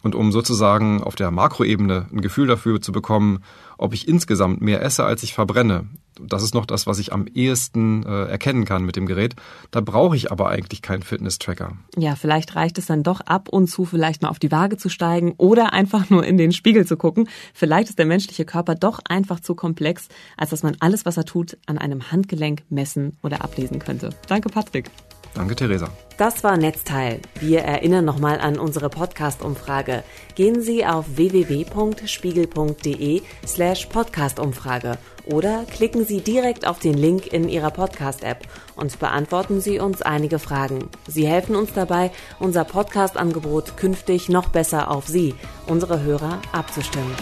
Und 0.03 0.15
um 0.15 0.33
sozusagen 0.33 1.03
auf 1.03 1.15
der 1.15 1.31
Makroebene 1.31 2.07
ein 2.13 2.21
Gefühl 2.21 2.47
dafür 2.47 2.81
zu 2.81 2.93
bekommen, 2.93 3.43
ob 3.79 3.95
ich 3.95 4.09
insgesamt 4.09 4.61
mehr 4.61 4.83
esse, 4.83 5.05
als 5.05 5.23
ich 5.23 5.35
verbrenne, 5.35 5.89
das 6.21 6.43
ist 6.43 6.55
noch 6.55 6.67
das, 6.67 6.87
was 6.87 6.99
ich 6.99 7.13
am 7.13 7.27
ehesten 7.27 8.05
äh, 8.05 8.25
erkennen 8.27 8.65
kann 8.65 8.85
mit 8.85 8.97
dem 8.97 9.07
Gerät. 9.07 9.35
Da 9.71 9.81
brauche 9.81 10.17
ich 10.17 10.31
aber 10.31 10.49
eigentlich 10.49 10.83
keinen 10.83 11.03
Fitness-Tracker. 11.03 11.73
Ja, 11.97 12.17
vielleicht 12.17 12.55
reicht 12.55 12.79
es 12.79 12.87
dann 12.87 13.03
doch 13.03 13.21
ab 13.21 13.49
und 13.49 13.69
zu, 13.69 13.85
vielleicht 13.85 14.23
mal 14.23 14.29
auf 14.29 14.39
die 14.39 14.53
Waage 14.53 14.77
zu 14.77 14.89
steigen 14.89 15.35
oder 15.39 15.73
einfach 15.73 16.11
nur 16.11 16.25
in 16.25 16.37
den 16.37 16.53
Spiegel 16.53 16.87
zu 16.87 16.97
gucken. 16.97 17.29
Vielleicht 17.55 17.89
ist 17.89 17.99
der 17.99 18.07
menschliche 18.07 18.45
Körper 18.45 18.75
doch 18.75 19.01
einfach 19.09 19.41
zu 19.41 19.55
komplex, 19.55 20.09
als 20.37 20.51
dass 20.51 20.63
man 20.63 20.77
alles, 20.81 21.07
was 21.07 21.17
er 21.17 21.25
tut, 21.25 21.57
an 21.67 21.79
einem 21.79 22.13
Handgelenk 22.13 22.63
messen 22.69 23.17
oder 23.23 23.43
ablesen 23.43 23.79
könnte. 23.79 24.11
Danke, 24.29 24.49
Patrick. 24.49 24.91
Danke, 25.35 25.57
Theresa. 25.57 25.89
Das 26.19 26.45
war 26.45 26.57
Netzteil. 26.57 27.21
Wir 27.41 27.62
erinnern 27.62 28.05
nochmal 28.05 28.39
an 28.39 28.59
unsere 28.59 28.91
Podcast-Umfrage. 28.91 30.05
Gehen 30.35 30.61
Sie 30.61 30.87
auf 30.87 31.17
www.spiegel.de 31.17 33.23
slash 33.47 33.87
Podcast-Umfrage 33.87 34.99
oder 35.25 35.65
klicken 35.65 36.05
Sie 36.05 36.21
direkt 36.21 36.67
auf 36.67 36.81
den 36.81 36.95
Link 36.95 37.33
in 37.33 37.49
Ihrer 37.49 37.71
Podcast-App 37.71 38.47
und 38.77 38.99
beantworten 38.99 39.61
Sie 39.61 39.79
uns 39.79 40.03
einige 40.03 40.39
Fragen. 40.39 40.89
Sie 41.09 41.27
helfen 41.27 41.57
uns 41.57 41.73
dabei, 41.73 42.11
unser 42.38 42.64
Podcast-Angebot 42.64 43.77
künftig 43.77 44.29
noch 44.29 44.49
besser 44.49 44.90
auf 44.90 45.09
Sie, 45.09 45.35
unsere 45.66 46.03
Hörer, 46.03 46.42
abzustimmen. 46.53 47.14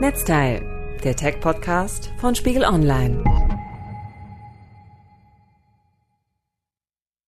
Netzteil, 0.00 0.62
der 1.02 1.16
Tech-Podcast 1.16 2.10
von 2.18 2.34
Spiegel 2.34 2.64
Online. 2.64 3.45